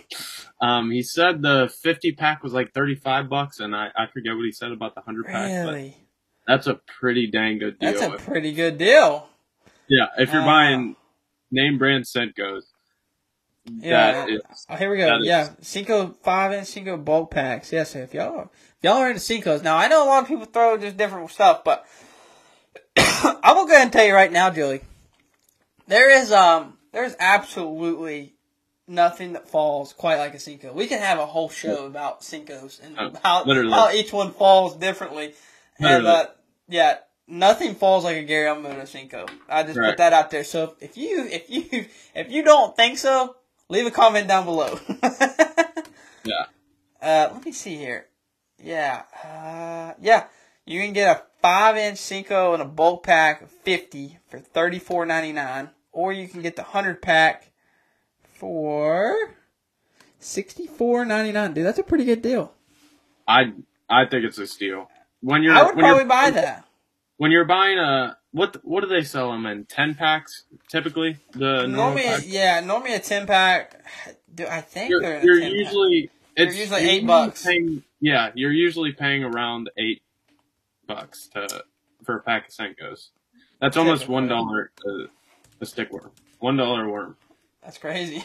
Um, 0.60 0.90
he 0.90 1.02
said 1.02 1.42
the 1.42 1.70
50 1.82 2.12
pack 2.12 2.42
was 2.42 2.54
like 2.54 2.72
35 2.72 3.28
bucks, 3.28 3.60
and 3.60 3.74
I, 3.76 3.88
I 3.94 4.06
forget 4.10 4.34
what 4.34 4.44
he 4.46 4.52
said 4.52 4.72
about 4.72 4.94
the 4.94 5.00
100 5.02 5.26
pack. 5.26 5.66
Really? 5.66 5.96
That's 6.46 6.66
a 6.66 6.80
pretty 6.98 7.26
dang 7.30 7.58
good 7.58 7.78
deal. 7.78 7.92
That's 7.92 8.02
a 8.02 8.24
pretty 8.24 8.52
good 8.52 8.78
deal. 8.78 9.28
yeah, 9.88 10.06
if 10.16 10.32
you're 10.32 10.40
Uh, 10.42 10.46
buying 10.46 10.96
name 11.50 11.76
brand 11.76 12.04
Senko's, 12.04 12.66
Yeah. 13.66 14.12
that 14.24 14.30
is 14.30 14.40
Oh, 14.70 14.76
here 14.76 14.90
we 14.90 14.96
go. 14.96 15.06
That 15.06 15.20
is- 15.20 15.26
yeah, 15.26 15.48
Senko 15.60 16.16
five 16.22 16.52
inch 16.52 16.68
Senko 16.68 17.04
bulk 17.04 17.30
packs. 17.30 17.70
Yes, 17.72 17.94
if 17.94 18.14
y'all 18.14 18.42
if 18.44 18.50
y'all 18.82 18.94
are 18.98 19.08
into 19.10 19.20
Senkos, 19.20 19.62
now 19.62 19.76
I 19.76 19.88
know 19.88 20.04
a 20.04 20.06
lot 20.06 20.22
of 20.22 20.28
people 20.28 20.46
throw 20.46 20.78
just 20.78 20.96
different 20.96 21.30
stuff, 21.30 21.62
but 21.64 21.84
I 23.42 23.52
will 23.54 23.66
go 23.66 23.72
ahead 23.72 23.82
and 23.84 23.92
tell 23.92 24.04
you 24.06 24.14
right 24.14 24.32
now, 24.32 24.50
Julie. 24.50 24.80
There 25.86 26.10
is 26.10 26.32
um 26.32 26.78
there's 26.92 27.14
absolutely 27.18 28.34
nothing 28.86 29.32
that 29.34 29.48
falls 29.48 29.92
quite 29.92 30.16
like 30.18 30.34
a 30.34 30.38
Senko. 30.38 30.74
We 30.74 30.86
can 30.86 31.00
have 31.00 31.18
a 31.18 31.26
whole 31.26 31.48
show 31.48 31.86
about 31.86 32.20
Senkos 32.22 32.82
and 32.82 32.96
Oh, 32.98 33.12
how 33.22 33.44
literally. 33.44 33.70
how 33.72 33.90
each 33.90 34.12
one 34.12 34.32
falls 34.32 34.76
differently. 34.76 35.34
And 35.78 36.04
Literally. 36.04 36.06
uh, 36.08 36.26
yeah, 36.68 36.98
nothing 37.26 37.74
falls 37.74 38.04
like 38.04 38.16
a 38.16 38.22
Gary 38.22 38.46
Yamamoto 38.48 38.82
Senko. 38.82 39.28
I 39.48 39.62
just 39.64 39.78
put 39.78 39.96
that 39.98 40.12
out 40.12 40.30
there. 40.30 40.44
So 40.44 40.76
if 40.80 40.96
you 40.96 41.24
if 41.30 41.50
you 41.50 41.86
if 42.14 42.30
you 42.30 42.42
don't 42.44 42.76
think 42.76 42.98
so, 42.98 43.36
leave 43.68 43.86
a 43.86 43.90
comment 43.90 44.28
down 44.28 44.44
below. 44.44 44.78
Yeah. 46.26 46.46
Uh, 47.02 47.28
let 47.34 47.44
me 47.44 47.52
see 47.52 47.76
here. 47.76 48.06
Yeah. 48.62 49.02
Uh, 49.22 49.92
yeah. 50.00 50.24
You 50.66 50.80
can 50.80 50.92
get 50.92 51.16
a 51.16 51.22
five 51.42 51.76
inch 51.76 51.98
Senko 51.98 52.54
in 52.54 52.60
a 52.60 52.64
bulk 52.64 53.02
pack 53.04 53.42
of 53.42 53.50
fifty 53.50 54.18
for 54.28 54.38
thirty 54.38 54.78
four 54.78 55.04
ninety 55.04 55.32
nine, 55.32 55.70
or 55.92 56.12
you 56.12 56.26
can 56.28 56.42
get 56.42 56.56
the 56.56 56.62
hundred 56.62 57.02
pack 57.02 57.50
for 58.32 59.34
sixty 60.18 60.66
four 60.66 61.04
ninety 61.04 61.32
nine. 61.32 61.52
Dude, 61.52 61.66
that's 61.66 61.78
a 61.78 61.82
pretty 61.82 62.04
good 62.04 62.22
deal. 62.22 62.52
I 63.28 63.52
I 63.88 64.06
think 64.06 64.24
it's 64.24 64.38
a 64.38 64.46
steal. 64.46 64.90
When 65.20 65.42
you're 65.42 65.54
I 65.54 65.62
would 65.64 65.76
when 65.76 65.84
probably 65.84 66.00
you're, 66.00 66.08
buy 66.08 66.30
that. 66.30 66.64
when 67.16 67.30
you're 67.30 67.44
buying 67.44 67.78
a 67.78 68.16
what 68.32 68.56
what 68.64 68.82
do 68.82 68.88
they 68.88 69.02
sell 69.04 69.30
them 69.32 69.46
in 69.46 69.64
10 69.64 69.94
packs 69.94 70.44
typically 70.68 71.16
the 71.32 71.66
normal 71.66 71.70
Normally, 72.02 72.26
yeah, 72.26 72.60
normally 72.60 72.94
a 72.94 73.00
ten 73.00 73.26
pack. 73.26 73.84
Do 74.34 74.46
I 74.48 74.62
think 74.62 74.90
you're, 74.90 75.00
they're 75.00 75.22
you're 75.24 75.40
10 75.40 75.50
pack. 75.50 75.58
usually 75.58 76.10
They're 76.36 76.52
usually 76.52 76.80
you're 76.82 76.90
eight 76.90 77.06
bucks. 77.06 77.44
paying- 77.46 77.82
yeah, 78.00 78.32
you're 78.34 78.50
usually 78.52 78.92
paying 78.92 79.22
around 79.24 79.70
eight 79.78 80.02
bucks 80.86 81.28
to 81.28 81.64
for 82.04 82.16
a 82.16 82.22
pack 82.22 82.48
of 82.48 82.54
Senkos. 82.54 83.08
That's 83.60 83.76
almost 83.76 84.08
one 84.08 84.28
dollar 84.28 84.70
a, 84.86 85.04
a 85.60 85.66
stick 85.66 85.92
worm. 85.92 86.10
One 86.38 86.56
dollar 86.56 86.88
worm. 86.88 87.16
That's 87.62 87.78
crazy. 87.78 88.22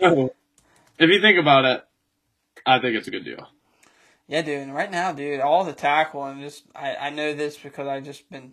So, 0.00 0.34
if 0.98 1.10
you 1.10 1.20
think 1.20 1.38
about 1.38 1.64
it, 1.64 1.84
I 2.66 2.78
think 2.78 2.96
it's 2.96 3.08
a 3.08 3.10
good 3.10 3.24
deal. 3.24 3.48
Yeah, 4.28 4.42
dude. 4.42 4.58
And 4.58 4.74
right 4.74 4.90
now, 4.90 5.12
dude, 5.12 5.40
all 5.40 5.64
the 5.64 5.72
tackle 5.72 6.24
and 6.24 6.40
just 6.40 6.64
I, 6.74 6.96
I 6.96 7.10
know 7.10 7.32
this 7.32 7.56
because 7.56 7.86
I 7.86 8.00
just 8.00 8.28
been 8.30 8.52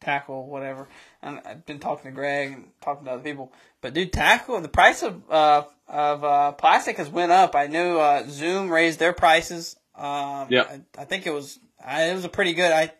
tackle 0.00 0.46
whatever, 0.46 0.88
and 1.22 1.40
I've 1.44 1.66
been 1.66 1.78
talking 1.78 2.10
to 2.10 2.14
Greg 2.14 2.52
and 2.52 2.68
talking 2.80 3.04
to 3.04 3.12
other 3.12 3.22
people. 3.22 3.52
But 3.80 3.92
dude, 3.92 4.12
tackle 4.12 4.60
the 4.60 4.68
price 4.68 5.02
of 5.02 5.30
uh 5.30 5.64
of 5.86 6.24
uh 6.24 6.52
plastic 6.52 6.96
has 6.96 7.10
went 7.10 7.32
up. 7.32 7.54
I 7.54 7.66
know 7.66 7.98
uh, 7.98 8.24
Zoom 8.28 8.70
raised 8.70 8.98
their 8.98 9.12
prices. 9.12 9.76
Um, 9.96 10.48
Yep. 10.50 10.84
I, 10.98 11.02
I 11.02 11.04
think 11.04 11.26
it 11.26 11.32
was 11.32 11.58
I, 11.84 12.04
it 12.04 12.14
was 12.14 12.24
a 12.24 12.28
pretty 12.28 12.52
good. 12.54 12.72
I 12.72 12.92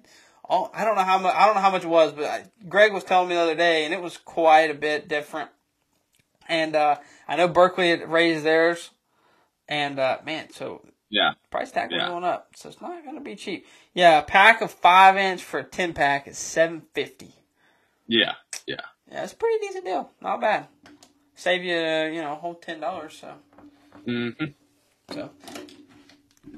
oh, 0.49 0.71
I 0.75 0.85
don't 0.85 0.97
know 0.97 1.03
how 1.05 1.19
much 1.19 1.35
I 1.35 1.47
don't 1.47 1.55
know 1.55 1.61
how 1.61 1.71
much 1.71 1.85
it 1.85 1.89
was, 1.89 2.13
but 2.13 2.25
I, 2.25 2.45
Greg 2.69 2.93
was 2.93 3.05
telling 3.05 3.29
me 3.29 3.35
the 3.35 3.41
other 3.41 3.55
day, 3.55 3.85
and 3.85 3.93
it 3.95 4.01
was 4.01 4.17
quite 4.17 4.71
a 4.71 4.75
bit 4.75 5.09
different. 5.09 5.51
And 6.49 6.77
uh, 6.77 6.97
I 7.27 7.37
know 7.37 7.49
Berkley 7.49 7.91
had 7.91 8.09
raised 8.11 8.45
theirs, 8.45 8.91
and 9.69 9.99
uh, 9.99 10.19
man, 10.25 10.51
so 10.53 10.87
Yeah. 11.11 11.33
price 11.51 11.71
tag 11.73 11.91
was 11.91 12.01
Yeah. 12.01 12.09
going 12.09 12.25
up, 12.25 12.51
so 12.55 12.69
it's 12.69 12.81
not 12.81 13.03
going 13.05 13.17
to 13.17 13.21
be 13.21 13.35
cheap. 13.37 13.67
Yeah, 13.95 14.19
a 14.21 14.23
pack 14.23 14.61
of 14.61 14.71
five 14.71 15.17
inch 15.17 15.43
for 15.43 15.61
a 15.61 15.65
ten 15.65 15.93
pack 15.93 16.29
is 16.29 16.39
seven 16.39 16.83
fifty. 16.95 17.35
Yeah. 18.07 18.35
Yeah. 18.67 18.77
Yeah, 19.11 19.25
it's 19.25 19.33
a 19.33 19.37
pretty 19.37 19.59
decent 19.67 19.85
deal. 19.85 20.11
Not 20.21 20.41
bad. 20.41 20.67
Save 21.35 21.63
you, 21.65 21.77
you 21.77 22.23
know, 22.23 22.33
a 22.33 22.37
whole 22.37 22.55
ten 22.55 22.81
dollars. 22.81 23.19
So, 23.21 23.35
hmm 24.05 24.31
so 25.13 25.31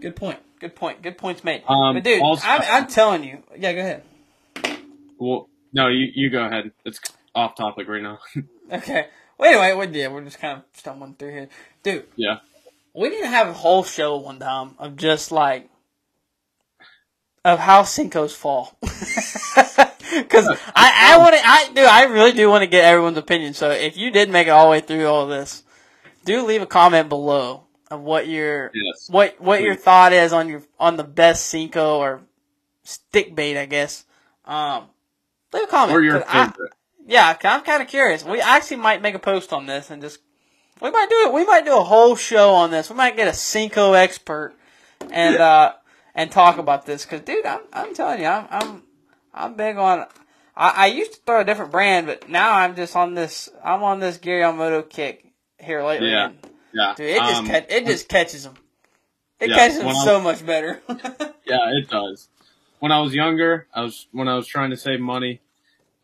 good 0.00 0.16
point. 0.16 0.38
Good 0.60 0.74
point. 0.74 1.02
Good 1.02 1.18
points 1.18 1.44
made. 1.44 1.62
Um, 1.68 1.94
but 1.94 2.04
dude, 2.04 2.20
also- 2.22 2.46
I'm, 2.46 2.62
I'm 2.62 2.88
telling 2.88 3.24
you. 3.24 3.42
Yeah, 3.56 3.72
go 3.72 3.80
ahead. 3.80 4.02
Well, 5.18 5.48
no, 5.72 5.88
you 5.88 6.08
you 6.14 6.30
go 6.30 6.44
ahead. 6.44 6.72
It's 6.84 7.00
off 7.34 7.56
topic 7.56 7.88
right 7.88 8.02
now. 8.02 8.18
Okay. 8.70 9.06
Well, 9.38 9.50
anyway, 9.50 9.86
we 9.86 9.98
yeah, 9.98 10.08
we're 10.08 10.24
just 10.24 10.38
kind 10.40 10.58
of 10.58 10.64
stumbling 10.74 11.14
through 11.14 11.30
here, 11.30 11.48
dude. 11.82 12.04
yeah. 12.16 12.40
We 12.92 13.08
need 13.08 13.20
to 13.22 13.26
have 13.28 13.48
a 13.48 13.54
whole 13.54 13.82
show 13.82 14.18
one 14.18 14.38
time 14.40 14.74
of 14.78 14.96
just 14.96 15.32
like 15.32 15.70
of 17.46 17.58
how 17.58 17.82
Senko's 17.84 18.34
fall. 18.34 18.76
Because 20.10 20.48
I, 20.74 21.14
I 21.14 21.18
want 21.18 21.36
to, 21.36 21.40
I 21.44 21.70
do, 21.74 21.82
I 21.82 22.04
really 22.04 22.32
do 22.32 22.48
want 22.48 22.62
to 22.62 22.66
get 22.66 22.84
everyone's 22.84 23.18
opinion. 23.18 23.52
So 23.54 23.70
if 23.70 23.96
you 23.96 24.10
did 24.10 24.30
make 24.30 24.46
it 24.46 24.50
all 24.50 24.64
the 24.64 24.70
way 24.70 24.80
through 24.80 25.06
all 25.06 25.26
this, 25.26 25.62
do 26.24 26.42
leave 26.42 26.62
a 26.62 26.66
comment 26.66 27.08
below 27.10 27.64
of 27.90 28.00
what 28.00 28.26
your 28.28 28.70
Yes. 28.74 29.08
what 29.10 29.40
what 29.40 29.62
your 29.62 29.74
thought 29.74 30.12
is 30.12 30.32
on 30.32 30.48
your 30.48 30.62
on 30.78 30.96
the 30.96 31.04
best 31.04 31.52
Senko 31.52 31.98
or 31.98 32.20
stick 32.84 33.34
bait, 33.34 33.58
I 33.58 33.66
guess. 33.66 34.04
Um, 34.44 34.86
leave 35.52 35.64
a 35.64 35.66
comment. 35.66 35.96
Or 35.96 36.02
your 36.02 36.20
'cause 36.20 36.28
I- 36.28 36.46
favorite. 36.48 36.72
yeah, 37.06 37.36
I'm 37.44 37.62
kind 37.62 37.82
of 37.82 37.88
curious. 37.88 38.24
We 38.24 38.40
actually 38.40 38.78
might 38.78 39.02
make 39.02 39.14
a 39.14 39.18
post 39.18 39.52
on 39.52 39.66
this 39.66 39.90
and 39.90 40.00
just 40.02 40.20
we 40.80 40.90
might 40.90 41.08
do 41.10 41.26
it. 41.26 41.32
We 41.32 41.44
might 41.44 41.64
do 41.64 41.76
a 41.76 41.82
whole 41.84 42.14
show 42.16 42.50
on 42.50 42.70
this. 42.70 42.88
We 42.90 42.96
might 42.96 43.16
get 43.16 43.28
a 43.28 43.32
Senko 43.32 43.96
expert 43.96 44.54
and 45.10 45.36
uh 45.36 45.72
and 46.14 46.30
talk 46.30 46.58
about 46.58 46.86
this 46.86 47.04
because, 47.04 47.20
dude, 47.22 47.46
I'm 47.46 47.60
I'm 47.72 47.94
telling 47.94 48.20
you, 48.20 48.26
I'm 48.26 48.46
I'm 48.50 48.82
I'm 49.34 49.54
big 49.54 49.76
on. 49.76 50.06
I, 50.56 50.70
I 50.70 50.86
used 50.86 51.12
to 51.12 51.20
throw 51.24 51.40
a 51.40 51.44
different 51.44 51.70
brand, 51.70 52.06
but 52.08 52.28
now 52.28 52.52
I'm 52.54 52.74
just 52.74 52.96
on 52.96 53.14
this. 53.14 53.48
I'm 53.62 53.82
on 53.84 54.00
this 54.00 54.16
Gary 54.18 54.42
Yamamoto 54.42 54.88
kick 54.88 55.24
here 55.60 55.84
lately. 55.84 56.10
Yeah. 56.10 56.26
and, 56.30 56.38
Yeah. 56.72 56.94
dude, 56.96 57.06
it 57.10 57.18
just 57.18 57.34
Um, 57.36 57.46
ca- 57.46 57.66
it 57.68 57.86
just 57.86 58.08
catches 58.08 58.44
them. 58.44 58.54
It 59.40 59.50
Yeah, 59.50 59.56
catches 59.56 59.78
them 59.78 59.94
so 60.04 60.20
much 60.20 60.44
better. 60.44 60.80
Yeah, 61.46 61.70
it 61.80 61.88
does. 61.88 62.28
When 62.80 62.92
I 62.92 63.00
was 63.00 63.14
younger, 63.14 63.66
I 63.72 63.80
was 63.80 64.06
when 64.12 64.28
I 64.28 64.34
was 64.36 64.46
trying 64.46 64.68
to 64.70 64.76
save 64.76 65.00
money, 65.00 65.40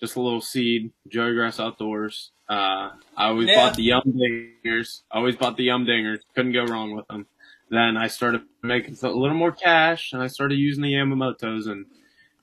just 0.00 0.16
a 0.16 0.20
little 0.22 0.40
seed, 0.40 0.90
Joey 1.06 1.34
Grass 1.34 1.60
Outdoors. 1.60 2.30
Uh, 2.48 2.90
I 3.16 3.26
always 3.28 3.48
Yeah. 3.48 3.56
bought 3.56 3.76
the 3.76 3.82
Yum 3.82 4.02
Dingers. 4.06 5.02
I 5.10 5.18
Always 5.18 5.36
bought 5.36 5.56
the 5.58 5.64
Yum 5.64 5.84
Dingers. 5.84 6.20
Couldn't 6.34 6.52
go 6.52 6.64
wrong 6.64 6.94
with 6.96 7.06
them. 7.08 7.26
Then 7.68 7.96
I 7.98 8.06
started 8.06 8.42
making 8.62 8.96
a 9.02 9.08
little 9.08 9.36
more 9.36 9.52
cash, 9.52 10.12
and 10.14 10.22
I 10.22 10.26
started 10.28 10.56
using 10.56 10.82
the 10.82 10.92
Yamamotos, 10.94 11.66
and 11.70 11.86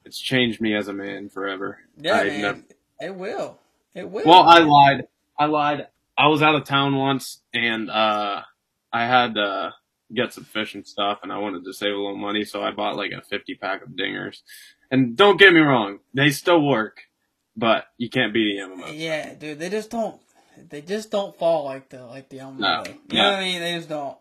it's 0.05 0.19
changed 0.19 0.61
me 0.61 0.75
as 0.75 0.87
a 0.87 0.93
man 0.93 1.29
forever. 1.29 1.79
yeah, 1.97 2.23
man, 2.23 2.41
never- 2.41 2.63
it 2.99 3.15
will. 3.15 3.59
It 3.95 4.09
will. 4.09 4.25
well, 4.25 4.43
I 4.43 4.59
lied. 4.59 5.07
I 5.39 5.45
lied. 5.45 5.87
I 6.17 6.27
was 6.27 6.41
out 6.41 6.55
of 6.55 6.65
town 6.65 6.95
once, 6.95 7.41
and 7.53 7.89
uh, 7.89 8.41
I 8.91 9.05
had 9.05 9.35
to 9.35 9.73
get 10.13 10.33
some 10.33 10.43
fish 10.43 10.75
and 10.75 10.85
stuff, 10.85 11.19
and 11.23 11.31
I 11.31 11.37
wanted 11.37 11.63
to 11.65 11.73
save 11.73 11.93
a 11.93 11.97
little 11.97 12.17
money, 12.17 12.43
so 12.43 12.61
I 12.61 12.71
bought 12.71 12.97
like 12.97 13.11
a 13.11 13.21
50 13.21 13.55
pack 13.55 13.83
of 13.83 13.89
dingers. 13.89 14.41
And 14.89 15.15
don't 15.15 15.39
get 15.39 15.53
me 15.53 15.61
wrong, 15.61 15.99
they 16.13 16.31
still 16.31 16.61
work, 16.61 17.01
but 17.55 17.85
you 17.97 18.09
can't 18.09 18.33
beat 18.33 18.57
the 18.57 18.61
Yamamoto. 18.61 18.93
Yeah, 18.93 19.33
dude, 19.33 19.59
they 19.59 19.69
just 19.69 19.89
don't. 19.89 20.21
They 20.69 20.81
just 20.81 21.09
don't 21.11 21.35
fall 21.37 21.63
like 21.63 21.89
the 21.89 22.05
like 22.05 22.29
the 22.29 22.39
Yamamoto. 22.39 22.59
No, 22.59 22.83
you 23.09 23.17
know 23.17 23.31
what 23.31 23.39
I 23.39 23.41
mean? 23.41 23.61
They 23.61 23.75
just 23.75 23.89
don't. 23.89 24.17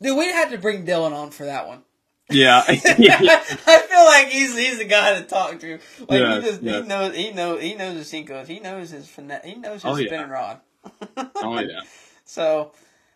Dude, 0.00 0.16
we 0.16 0.26
had 0.26 0.50
to 0.50 0.58
bring 0.58 0.86
Dylan 0.86 1.12
on 1.12 1.30
for 1.30 1.44
that 1.44 1.68
one. 1.68 1.82
Yeah, 2.30 2.62
I 2.66 2.76
feel 2.76 4.04
like 4.04 4.28
he's 4.28 4.56
he's 4.56 4.78
the 4.78 4.84
guy 4.84 5.18
to 5.18 5.24
talk 5.26 5.58
to. 5.60 5.78
Like 6.08 6.10
Yes, 6.20 6.44
he 6.44 6.50
just 6.50 6.62
yes. 6.62 6.82
he 6.82 6.88
knows 6.88 7.16
he 7.16 7.32
knows 7.32 7.62
he 7.62 7.74
knows 7.74 7.96
his 7.96 8.12
Senkos. 8.12 8.46
He 8.46 8.60
knows 8.60 8.90
his 8.90 9.08
finesse. 9.08 9.44
He 9.44 9.54
knows 9.54 9.82
his 9.82 9.84
Oh, 9.86 9.96
yeah. 9.96 10.06
spinning 10.08 10.28
rod. 10.28 10.60
oh 11.36 11.58
yeah. 11.60 11.80
So, 12.24 12.72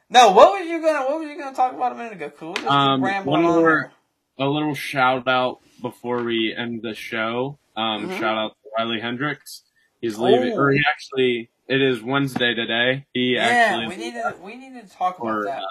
no, 0.08 0.32
what 0.32 0.52
were 0.52 0.64
you 0.64 0.80
gonna 0.80 1.00
what 1.06 1.16
were 1.18 1.24
you 1.26 1.38
gonna 1.38 1.54
talk 1.54 1.74
about 1.74 1.92
a 1.92 1.94
minute 1.94 2.14
ago? 2.14 2.30
Cool. 2.30 2.54
Just 2.54 2.66
Um, 2.68 3.02
one 3.02 3.44
on. 3.44 3.54
more, 3.54 3.92
a 4.38 4.46
little 4.46 4.74
shout 4.74 5.28
out 5.28 5.60
before 5.82 6.22
we 6.24 6.54
end 6.56 6.80
the 6.82 6.94
show. 6.94 7.58
Um, 7.76 8.08
Mhm. 8.08 8.18
shout 8.18 8.38
out 8.38 8.52
to 8.62 8.68
Riley 8.78 9.00
Hendricks. 9.00 9.62
He's 10.00 10.18
leaving, 10.18 10.52
Oh. 10.54 10.60
or 10.60 10.70
he 10.72 10.80
actually, 10.90 11.50
it 11.68 11.80
is 11.82 12.02
Wednesday 12.02 12.54
today. 12.54 13.06
He 13.12 13.34
Yeah, 13.34 13.42
actually 13.42 13.88
we 13.88 13.96
need 13.96 14.14
to 14.14 14.34
we 14.42 14.54
need 14.56 14.80
to 14.80 14.88
talk 14.96 15.18
about 15.18 15.28
or 15.28 15.44
that. 15.44 15.58
uh, 15.62 15.66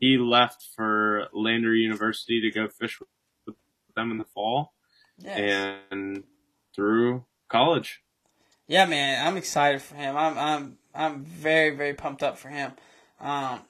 he 0.00 0.18
left 0.18 0.66
for 0.74 1.28
Lander 1.32 1.74
University 1.74 2.40
to 2.42 2.50
go 2.50 2.68
fish 2.68 3.00
with 3.46 3.56
them 3.94 4.10
in 4.10 4.18
the 4.18 4.24
fall 4.24 4.72
Yeah. 5.18 5.76
and 5.90 6.24
through 6.74 7.24
college. 7.48 8.02
Yeah, 8.68 8.84
man, 8.86 9.26
I'm 9.26 9.36
excited 9.36 9.80
for 9.80 9.94
him. 9.94 10.16
I'm 10.16 10.36
I'm 10.38 10.78
I'm 10.94 11.24
very 11.24 11.70
very 11.76 11.94
pumped 11.94 12.22
up 12.22 12.36
for 12.38 12.48
him. 12.48 12.72
Um, 13.20 13.60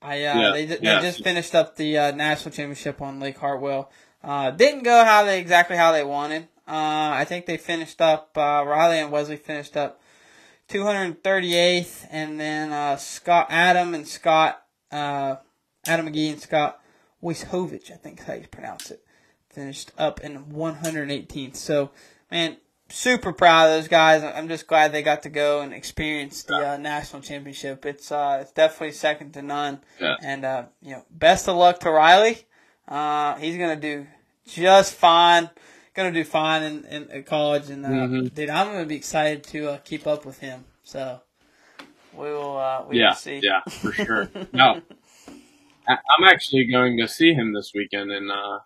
I 0.00 0.24
uh, 0.24 0.38
Yeah, 0.40 0.50
they 0.52 0.64
they 0.66 0.78
yeah. 0.80 1.00
just 1.02 1.22
finished 1.22 1.54
up 1.54 1.76
the 1.76 1.98
uh, 1.98 2.10
national 2.12 2.52
championship 2.52 3.00
on 3.02 3.20
Lake 3.20 3.38
Hartwell. 3.38 3.90
Uh, 4.24 4.50
didn't 4.50 4.82
go 4.82 5.04
how 5.04 5.24
they 5.24 5.38
exactly 5.40 5.76
how 5.76 5.92
they 5.92 6.02
wanted. 6.04 6.44
Uh, 6.66 7.12
I 7.14 7.24
think 7.26 7.46
they 7.46 7.58
finished 7.58 8.00
up. 8.00 8.30
Uh, 8.36 8.64
Riley 8.66 8.98
and 8.98 9.12
Wesley 9.12 9.36
finished 9.36 9.76
up 9.76 10.00
238th, 10.68 12.06
and 12.10 12.40
then 12.40 12.72
uh, 12.72 12.96
Scott 12.96 13.46
Adam 13.50 13.94
and 13.94 14.06
Scott 14.08 14.62
uh, 14.90 15.36
Adam 15.88 16.06
McGee 16.08 16.30
and 16.32 16.40
Scott 16.40 16.80
Wojciechowicz, 17.22 17.90
I 17.92 17.96
think 17.96 18.20
is 18.20 18.26
how 18.26 18.34
you 18.34 18.46
pronounce 18.50 18.90
it, 18.90 19.04
finished 19.50 19.92
up 19.98 20.20
in 20.20 20.44
118th. 20.46 21.56
So, 21.56 21.90
man, 22.30 22.56
super 22.88 23.32
proud 23.32 23.66
of 23.66 23.72
those 23.80 23.88
guys. 23.88 24.22
I'm 24.22 24.48
just 24.48 24.66
glad 24.66 24.92
they 24.92 25.02
got 25.02 25.22
to 25.24 25.28
go 25.28 25.60
and 25.60 25.72
experience 25.72 26.42
the 26.44 26.72
uh, 26.72 26.76
national 26.76 27.22
championship. 27.22 27.84
It's 27.86 28.10
uh, 28.12 28.38
it's 28.42 28.52
definitely 28.52 28.92
second 28.92 29.32
to 29.32 29.42
none. 29.42 29.80
Yeah. 30.00 30.16
And 30.22 30.44
uh, 30.44 30.64
you 30.82 30.92
know, 30.92 31.04
best 31.10 31.48
of 31.48 31.56
luck 31.56 31.80
to 31.80 31.90
Riley. 31.90 32.38
Uh, 32.86 33.34
he's 33.36 33.56
gonna 33.56 33.76
do 33.76 34.06
just 34.46 34.94
fine. 34.94 35.50
Gonna 35.94 36.12
do 36.12 36.24
fine 36.24 36.62
in, 36.62 36.84
in, 36.84 37.10
in 37.10 37.22
college, 37.24 37.70
and 37.70 37.84
uh, 37.86 37.88
Mhm. 37.88 38.34
dude, 38.34 38.50
I'm 38.50 38.66
gonna 38.66 38.84
be 38.84 38.96
excited 38.96 39.42
to 39.44 39.70
uh, 39.70 39.78
keep 39.78 40.06
up 40.06 40.26
with 40.26 40.38
him. 40.40 40.64
So 40.84 41.20
we 42.12 42.26
will. 42.26 42.58
Uh, 42.58 42.84
we 42.88 43.00
yeah, 43.00 43.08
will 43.08 43.14
see. 43.16 43.40
yeah, 43.42 43.62
for 43.62 43.92
sure. 43.92 44.30
no, 44.52 44.82
I'm 45.88 46.24
actually 46.24 46.66
going 46.66 46.96
to 46.98 47.08
see 47.08 47.32
him 47.32 47.52
this 47.52 47.72
weekend 47.74 48.10
in 48.12 48.30
uh, 48.30 48.58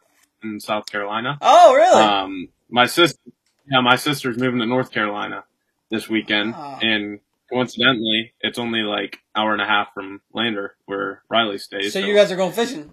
in 0.43 0.61
South 0.61 0.87
Carolina. 0.87 1.39
Oh, 1.43 1.75
really? 1.75 2.03
Um, 2.03 2.49
my 2.71 2.87
sister, 2.87 3.19
yeah, 3.71 3.81
my 3.81 3.97
sister's 3.97 4.39
moving 4.39 4.61
to 4.61 4.67
North 4.67 4.91
Carolina 4.91 5.45
this 5.91 6.09
weekend, 6.09 6.55
Ah. 6.57 6.79
and 6.81 7.21
coincidentally, 7.51 8.33
it's 8.41 8.59
only 8.59 8.81
like 8.83 9.19
hour 9.35 9.53
and 9.53 9.61
a 9.61 9.67
half 9.67 9.93
from 9.93 10.21
Lander 10.33 10.75
where 10.87 11.23
Riley 11.29 11.59
stays. 11.59 11.93
so 11.93 11.99
you 11.99 12.15
guys 12.15 12.31
are 12.33 12.37
going 12.37 12.53
fishing? 12.53 12.91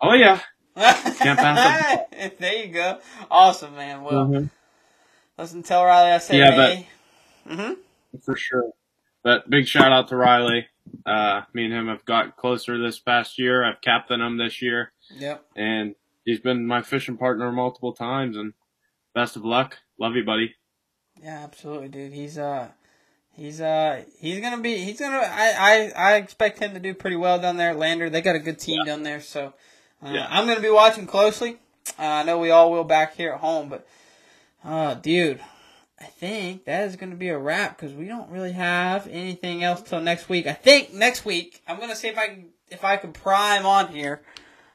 oh 0.00 0.14
yeah, 0.14 0.40
Can't 0.74 1.38
pass 1.38 2.00
there 2.38 2.64
you 2.64 2.72
go. 2.72 2.98
Awesome, 3.30 3.74
man. 3.76 4.02
Well, 4.02 4.26
Mhm. 4.26 4.50
listen, 5.38 5.62
tell 5.62 5.84
Riley 5.84 6.10
I 6.12 6.18
said 6.18 6.36
Yeah, 6.38 6.50
hey. 6.52 6.88
hmm 7.46 7.72
for 8.24 8.36
sure. 8.36 8.70
But 9.22 9.48
big 9.48 9.66
shout 9.66 9.92
out 9.92 10.08
to 10.08 10.16
Riley. 10.16 10.66
Uh, 11.06 11.42
me 11.54 11.64
and 11.64 11.72
him 11.74 11.88
have 11.88 12.04
got 12.04 12.36
closer 12.36 12.80
this 12.80 12.98
past 12.98 13.38
year. 13.38 13.64
I've 13.64 13.80
captained 13.80 14.22
him 14.22 14.36
this 14.38 14.60
year. 14.62 14.92
Yep. 15.16 15.44
and 15.56 15.94
he's 16.24 16.38
been 16.40 16.66
my 16.66 16.82
fishing 16.82 17.16
partner 17.16 17.50
multiple 17.50 17.92
times. 17.92 18.36
And 18.36 18.52
best 19.14 19.34
of 19.36 19.44
luck, 19.44 19.78
love 19.98 20.14
you, 20.14 20.24
buddy. 20.24 20.54
Yeah, 21.22 21.40
absolutely, 21.42 21.88
dude. 21.88 22.12
He's 22.12 22.38
uh, 22.38 22.68
he's 23.32 23.60
uh, 23.60 24.04
he's 24.20 24.40
gonna 24.40 24.62
be. 24.62 24.76
He's 24.78 25.00
gonna. 25.00 25.16
I 25.16 25.90
I 25.96 26.12
I 26.12 26.16
expect 26.16 26.58
him 26.60 26.74
to 26.74 26.80
do 26.80 26.94
pretty 26.94 27.16
well 27.16 27.38
down 27.40 27.56
there 27.56 27.70
at 27.70 27.78
Lander. 27.78 28.08
They 28.08 28.22
got 28.22 28.36
a 28.36 28.40
good 28.40 28.58
team 28.58 28.84
down 28.84 29.02
there, 29.02 29.20
so 29.20 29.52
uh, 30.02 30.10
Yeah. 30.12 30.26
I'm 30.30 30.46
gonna 30.46 30.60
be 30.60 30.70
watching 30.70 31.06
closely. 31.06 31.58
Uh, 31.98 32.02
I 32.02 32.22
know 32.22 32.38
we 32.38 32.50
all 32.50 32.70
will 32.70 32.84
back 32.84 33.16
here 33.16 33.32
at 33.32 33.40
home, 33.40 33.68
but 33.68 33.86
uh, 34.64 34.94
dude. 34.94 35.40
I 36.00 36.06
think 36.06 36.64
that 36.64 36.84
is 36.88 36.96
going 36.96 37.10
to 37.10 37.16
be 37.16 37.28
a 37.28 37.38
wrap 37.38 37.76
because 37.78 37.94
we 37.94 38.06
don't 38.06 38.30
really 38.30 38.52
have 38.52 39.06
anything 39.08 39.62
else 39.62 39.82
till 39.82 40.00
next 40.00 40.28
week. 40.28 40.46
I 40.46 40.52
think 40.54 40.94
next 40.94 41.24
week 41.24 41.62
I'm 41.68 41.76
going 41.76 41.90
to 41.90 41.96
see 41.96 42.08
if 42.08 42.16
I 42.18 42.26
can 42.28 42.46
if 42.70 42.84
I 42.84 42.96
can 42.96 43.12
prime 43.12 43.66
on 43.66 43.88
here. 43.88 44.22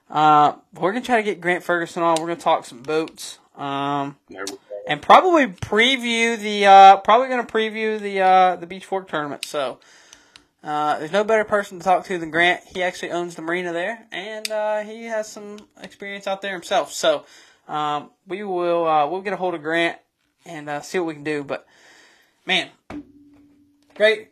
Uh, 0.09 0.53
we're 0.73 0.91
going 0.91 1.01
to 1.01 1.05
try 1.05 1.17
to 1.17 1.23
get 1.23 1.41
Grant 1.41 1.63
Ferguson 1.63 2.03
on. 2.03 2.15
We're 2.19 2.27
going 2.27 2.38
to 2.38 2.43
talk 2.43 2.65
some 2.65 2.83
boats. 2.83 3.39
Um, 3.57 4.17
There 4.29 4.43
we 4.47 4.51
go. 4.53 4.59
and 4.88 5.01
probably 5.01 5.47
preview 5.47 6.38
the 6.38 6.65
uh, 6.67 6.97
probably 6.97 7.27
going 7.29 7.45
to 7.45 7.51
preview 7.51 7.99
the 7.99 8.19
uh, 8.21 8.55
the 8.57 8.67
Beech 8.67 8.85
Fork 8.85 9.07
tournament. 9.07 9.45
So 9.45 9.79
uh, 10.63 10.99
there's 10.99 11.11
no 11.11 11.23
better 11.23 11.43
person 11.43 11.79
to 11.79 11.83
talk 11.83 12.05
to 12.05 12.19
than 12.19 12.29
Grant. 12.29 12.61
He 12.65 12.83
actually 12.83 13.11
owns 13.11 13.33
the 13.35 13.41
marina 13.41 13.73
there, 13.73 14.05
and 14.11 14.49
uh, 14.51 14.81
he 14.83 15.05
has 15.05 15.27
some 15.27 15.57
experience 15.81 16.27
out 16.27 16.41
there 16.43 16.53
himself. 16.53 16.93
So 16.93 17.25
um, 17.67 18.11
we 18.27 18.43
will 18.43 18.85
uh, 18.88 19.07
we'll 19.07 19.21
get 19.21 19.33
a 19.33 19.38
hold 19.38 19.55
of 19.55 19.63
Grant 19.63 19.97
and 20.45 20.69
uh, 20.69 20.81
see 20.81 20.99
what 20.99 21.08
we 21.08 21.13
can 21.15 21.23
do. 21.23 21.43
But 21.43 21.65
man, 22.45 22.69
great 23.95 24.29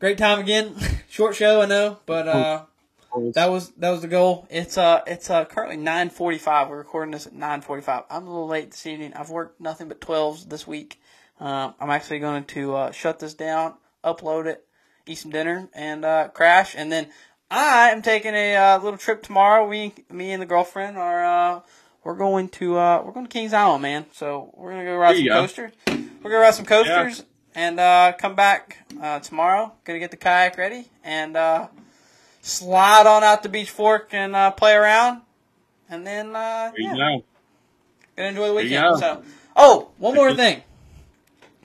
great 0.00 0.18
time 0.18 0.38
again. 0.40 0.74
Short 1.08 1.34
show, 1.34 1.62
I 1.62 1.66
know, 1.66 1.98
but. 2.06 2.28
Uh, 2.28 2.64
that 3.34 3.50
was 3.50 3.70
that 3.72 3.90
was 3.90 4.00
the 4.00 4.08
goal. 4.08 4.46
It's 4.48 4.78
uh 4.78 5.02
it's 5.06 5.28
uh 5.28 5.44
currently 5.44 5.76
nine 5.76 6.08
forty 6.08 6.38
five. 6.38 6.70
We're 6.70 6.78
recording 6.78 7.12
this 7.12 7.26
at 7.26 7.34
nine 7.34 7.60
forty 7.60 7.82
five. 7.82 8.04
I'm 8.08 8.26
a 8.26 8.30
little 8.30 8.46
late 8.46 8.70
this 8.70 8.86
evening. 8.86 9.12
I've 9.12 9.28
worked 9.28 9.60
nothing 9.60 9.88
but 9.88 10.00
twelves 10.00 10.46
this 10.46 10.66
week. 10.66 10.98
Um, 11.38 11.74
I'm 11.78 11.90
actually 11.90 12.20
going 12.20 12.44
to 12.44 12.74
uh, 12.74 12.90
shut 12.92 13.18
this 13.18 13.34
down, 13.34 13.74
upload 14.04 14.46
it, 14.46 14.64
eat 15.06 15.16
some 15.16 15.30
dinner, 15.30 15.68
and 15.74 16.04
uh, 16.04 16.28
crash. 16.28 16.74
And 16.76 16.90
then 16.90 17.08
I 17.50 17.90
am 17.90 18.00
taking 18.00 18.34
a 18.34 18.56
uh, 18.56 18.78
little 18.78 18.98
trip 18.98 19.22
tomorrow. 19.22 19.68
We 19.68 19.92
me 20.10 20.30
and 20.30 20.40
the 20.40 20.46
girlfriend 20.46 20.96
are 20.96 21.24
uh, 21.24 21.60
we're 22.04 22.16
going 22.16 22.48
to 22.50 22.78
uh, 22.78 23.02
we're 23.04 23.12
going 23.12 23.26
to 23.26 23.32
Kings 23.32 23.52
Island, 23.52 23.82
man. 23.82 24.06
So 24.12 24.50
we're 24.54 24.70
gonna 24.70 24.84
go 24.84 24.96
ride 24.96 25.16
some 25.16 25.26
go. 25.26 25.40
coasters. 25.40 25.72
We're 25.86 26.30
gonna 26.30 26.38
ride 26.38 26.54
some 26.54 26.66
coasters 26.66 27.24
and 27.54 27.78
uh, 27.80 28.12
come 28.18 28.34
back 28.34 28.78
uh, 29.00 29.20
tomorrow. 29.20 29.72
Gonna 29.84 29.98
get 29.98 30.10
the 30.10 30.16
kayak 30.16 30.56
ready 30.58 30.88
and. 31.04 31.36
Uh, 31.36 31.68
slide 32.42 33.06
on 33.06 33.24
out 33.24 33.42
to 33.44 33.48
Beech 33.48 33.70
Fork 33.70 34.08
and 34.12 34.36
uh, 34.36 34.50
play 34.50 34.74
around, 34.74 35.22
and 35.88 36.06
then 36.06 36.36
uh, 36.36 36.72
yeah, 36.76 36.94
go. 36.94 37.24
gonna 38.16 38.28
enjoy 38.28 38.48
the 38.48 38.54
weekend. 38.54 38.98
So, 38.98 39.22
oh, 39.56 39.90
one 39.96 40.14
more 40.14 40.34
thing. 40.34 40.62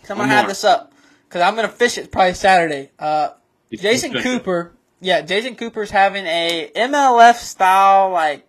I'm 0.10 0.18
gonna 0.18 0.30
have 0.30 0.48
this 0.48 0.64
up 0.64 0.94
because 1.28 1.42
I'm 1.42 1.56
gonna 1.56 1.68
fish 1.68 1.98
it 1.98 2.12
probably 2.12 2.36
Saturday. 2.36 2.92
Uh, 2.98 3.30
Jason. 3.74 4.14
Cooper, 4.14 4.72
yeah, 5.02 5.22
Jason 5.22 5.56
Cooper's 5.56 5.92
having 5.92 6.26
a 6.26 6.72
MLF 6.74 7.36
style 7.36 8.12
like 8.12 8.47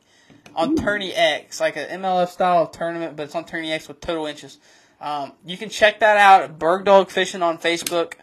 on 0.55 0.77
Tourney 0.77 1.13
X, 1.15 1.61
like 1.61 1.77
an 1.77 2.01
MLF 2.03 2.29
style 2.29 2.67
tournament, 2.67 3.17
but 3.17 3.25
it's 3.25 3.35
on 3.35 3.45
Tourney 3.45 3.73
X 3.73 3.89
with 3.89 4.01
total 4.01 4.27
inches. 4.27 4.59
Um, 5.01 5.33
you 5.45 5.57
can 5.57 5.69
check 5.69 6.01
that 6.01 6.17
out 6.17 6.43
at 6.43 6.59
Bird 6.59 6.85
Dog 6.85 7.11
Fishing 7.11 7.43
on 7.43 7.59
Facebook. 7.59 8.15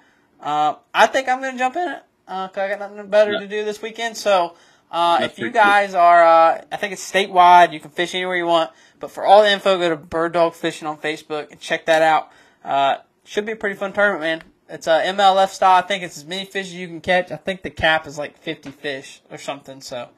Uh, 0.42 0.76
I 0.94 1.08
think 1.08 1.30
I'm 1.30 1.42
gonna 1.42 1.58
jump 1.58 1.76
in 1.76 1.88
it 1.90 2.04
because 2.26 2.58
I 2.58 2.70
got 2.70 2.80
nothing 2.80 3.10
better 3.10 3.32
Yeah. 3.34 3.40
to 3.40 3.48
do 3.48 3.64
this 3.66 3.82
weekend. 3.82 4.18
So 4.18 4.56
uh, 4.92 5.20
if 5.22 5.38
you 5.38 5.46
pretty 5.46 5.54
cool. 5.54 5.64
guys 5.64 5.94
are, 5.94 6.24
uh, 6.24 6.62
I 6.72 6.78
think 6.78 6.94
it's 6.94 7.12
statewide. 7.12 7.72
You 7.74 7.80
can 7.80 7.92
fish 7.92 8.14
anywhere 8.14 8.36
you 8.38 8.46
want. 8.46 8.72
But 9.00 9.12
for 9.12 9.26
all 9.26 9.42
the 9.44 9.52
info, 9.52 9.78
go 9.78 9.90
to 9.90 9.96
Bird 9.96 10.34
Dog 10.34 10.54
Fishing 10.54 10.88
on 10.88 10.98
Facebook 10.98 11.52
and 11.52 11.60
check 11.60 11.86
that 11.86 12.02
out. 12.02 12.30
Uh, 12.64 12.98
should 13.24 13.46
be 13.46 13.52
a 13.54 13.56
pretty 13.56 13.76
fun 13.76 13.94
tournament, 13.94 14.22
man. 14.22 14.44
It's 14.68 14.88
a 14.88 15.02
MLF 15.06 15.50
style. 15.50 15.78
I 15.78 15.82
think 15.82 16.04
it's 16.04 16.18
as 16.18 16.26
many 16.26 16.46
fish 16.46 16.68
as 16.68 16.74
you 16.74 16.88
can 16.88 17.02
catch. 17.02 17.32
I 17.32 17.36
think 17.36 17.62
the 17.62 17.70
cap 17.70 18.08
is 18.08 18.18
like 18.18 18.38
50 18.38 18.72
fish 18.72 19.22
or 19.30 19.38
something. 19.38 19.80
So 19.82 20.10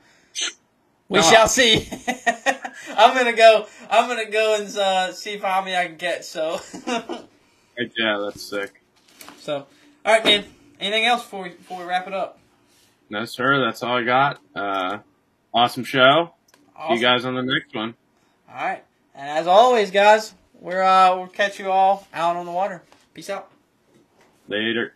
we 1.10 1.20
Ah. 1.20 1.22
shall 1.22 1.48
see. 1.48 1.88
I'm 2.98 3.16
gonna 3.16 3.34
go. 3.34 3.66
I'm 3.90 4.08
gonna 4.08 4.30
go 4.30 4.56
and 4.60 4.78
uh, 4.78 5.12
see 5.14 5.38
how 5.38 5.62
many 5.62 5.76
I 5.76 5.88
can 5.88 5.98
get. 5.98 6.26
So, 6.26 6.60
Yeah, 7.96 8.18
that's 8.26 8.42
sick. 8.42 8.82
so 9.40 9.68
all 10.06 10.14
right, 10.14 10.24
man. 10.26 10.46
Anything 10.80 11.06
else 11.06 11.24
before 11.24 11.44
we, 11.44 11.50
before 11.50 11.80
we 11.80 11.86
wrap 11.86 12.08
it 12.08 12.14
up? 12.14 12.40
No, 13.10 13.26
sir, 13.26 13.64
that's 13.66 13.82
all 13.84 13.98
I 13.98 14.04
got. 14.04 14.40
Uh, 14.56 15.00
awesome 15.54 15.84
show. 15.84 16.34
See 16.90 16.96
you 16.96 17.02
guys 17.02 17.26
on 17.26 17.36
the 17.36 17.42
next 17.42 17.74
one. 17.74 17.96
All 18.50 18.56
right, 18.56 18.84
and 19.16 19.28
as 19.30 19.48
always, 19.48 19.90
guys, 19.92 20.34
we're 20.60 20.82
uh, 20.84 21.16
we'll 21.16 21.28
catch 21.28 21.60
you 21.60 21.72
all 21.72 22.08
out 22.14 22.36
on 22.36 22.46
the 22.46 22.52
water. 22.52 22.84
Peace 23.14 23.30
out. 23.30 23.50
Later. 24.48 24.94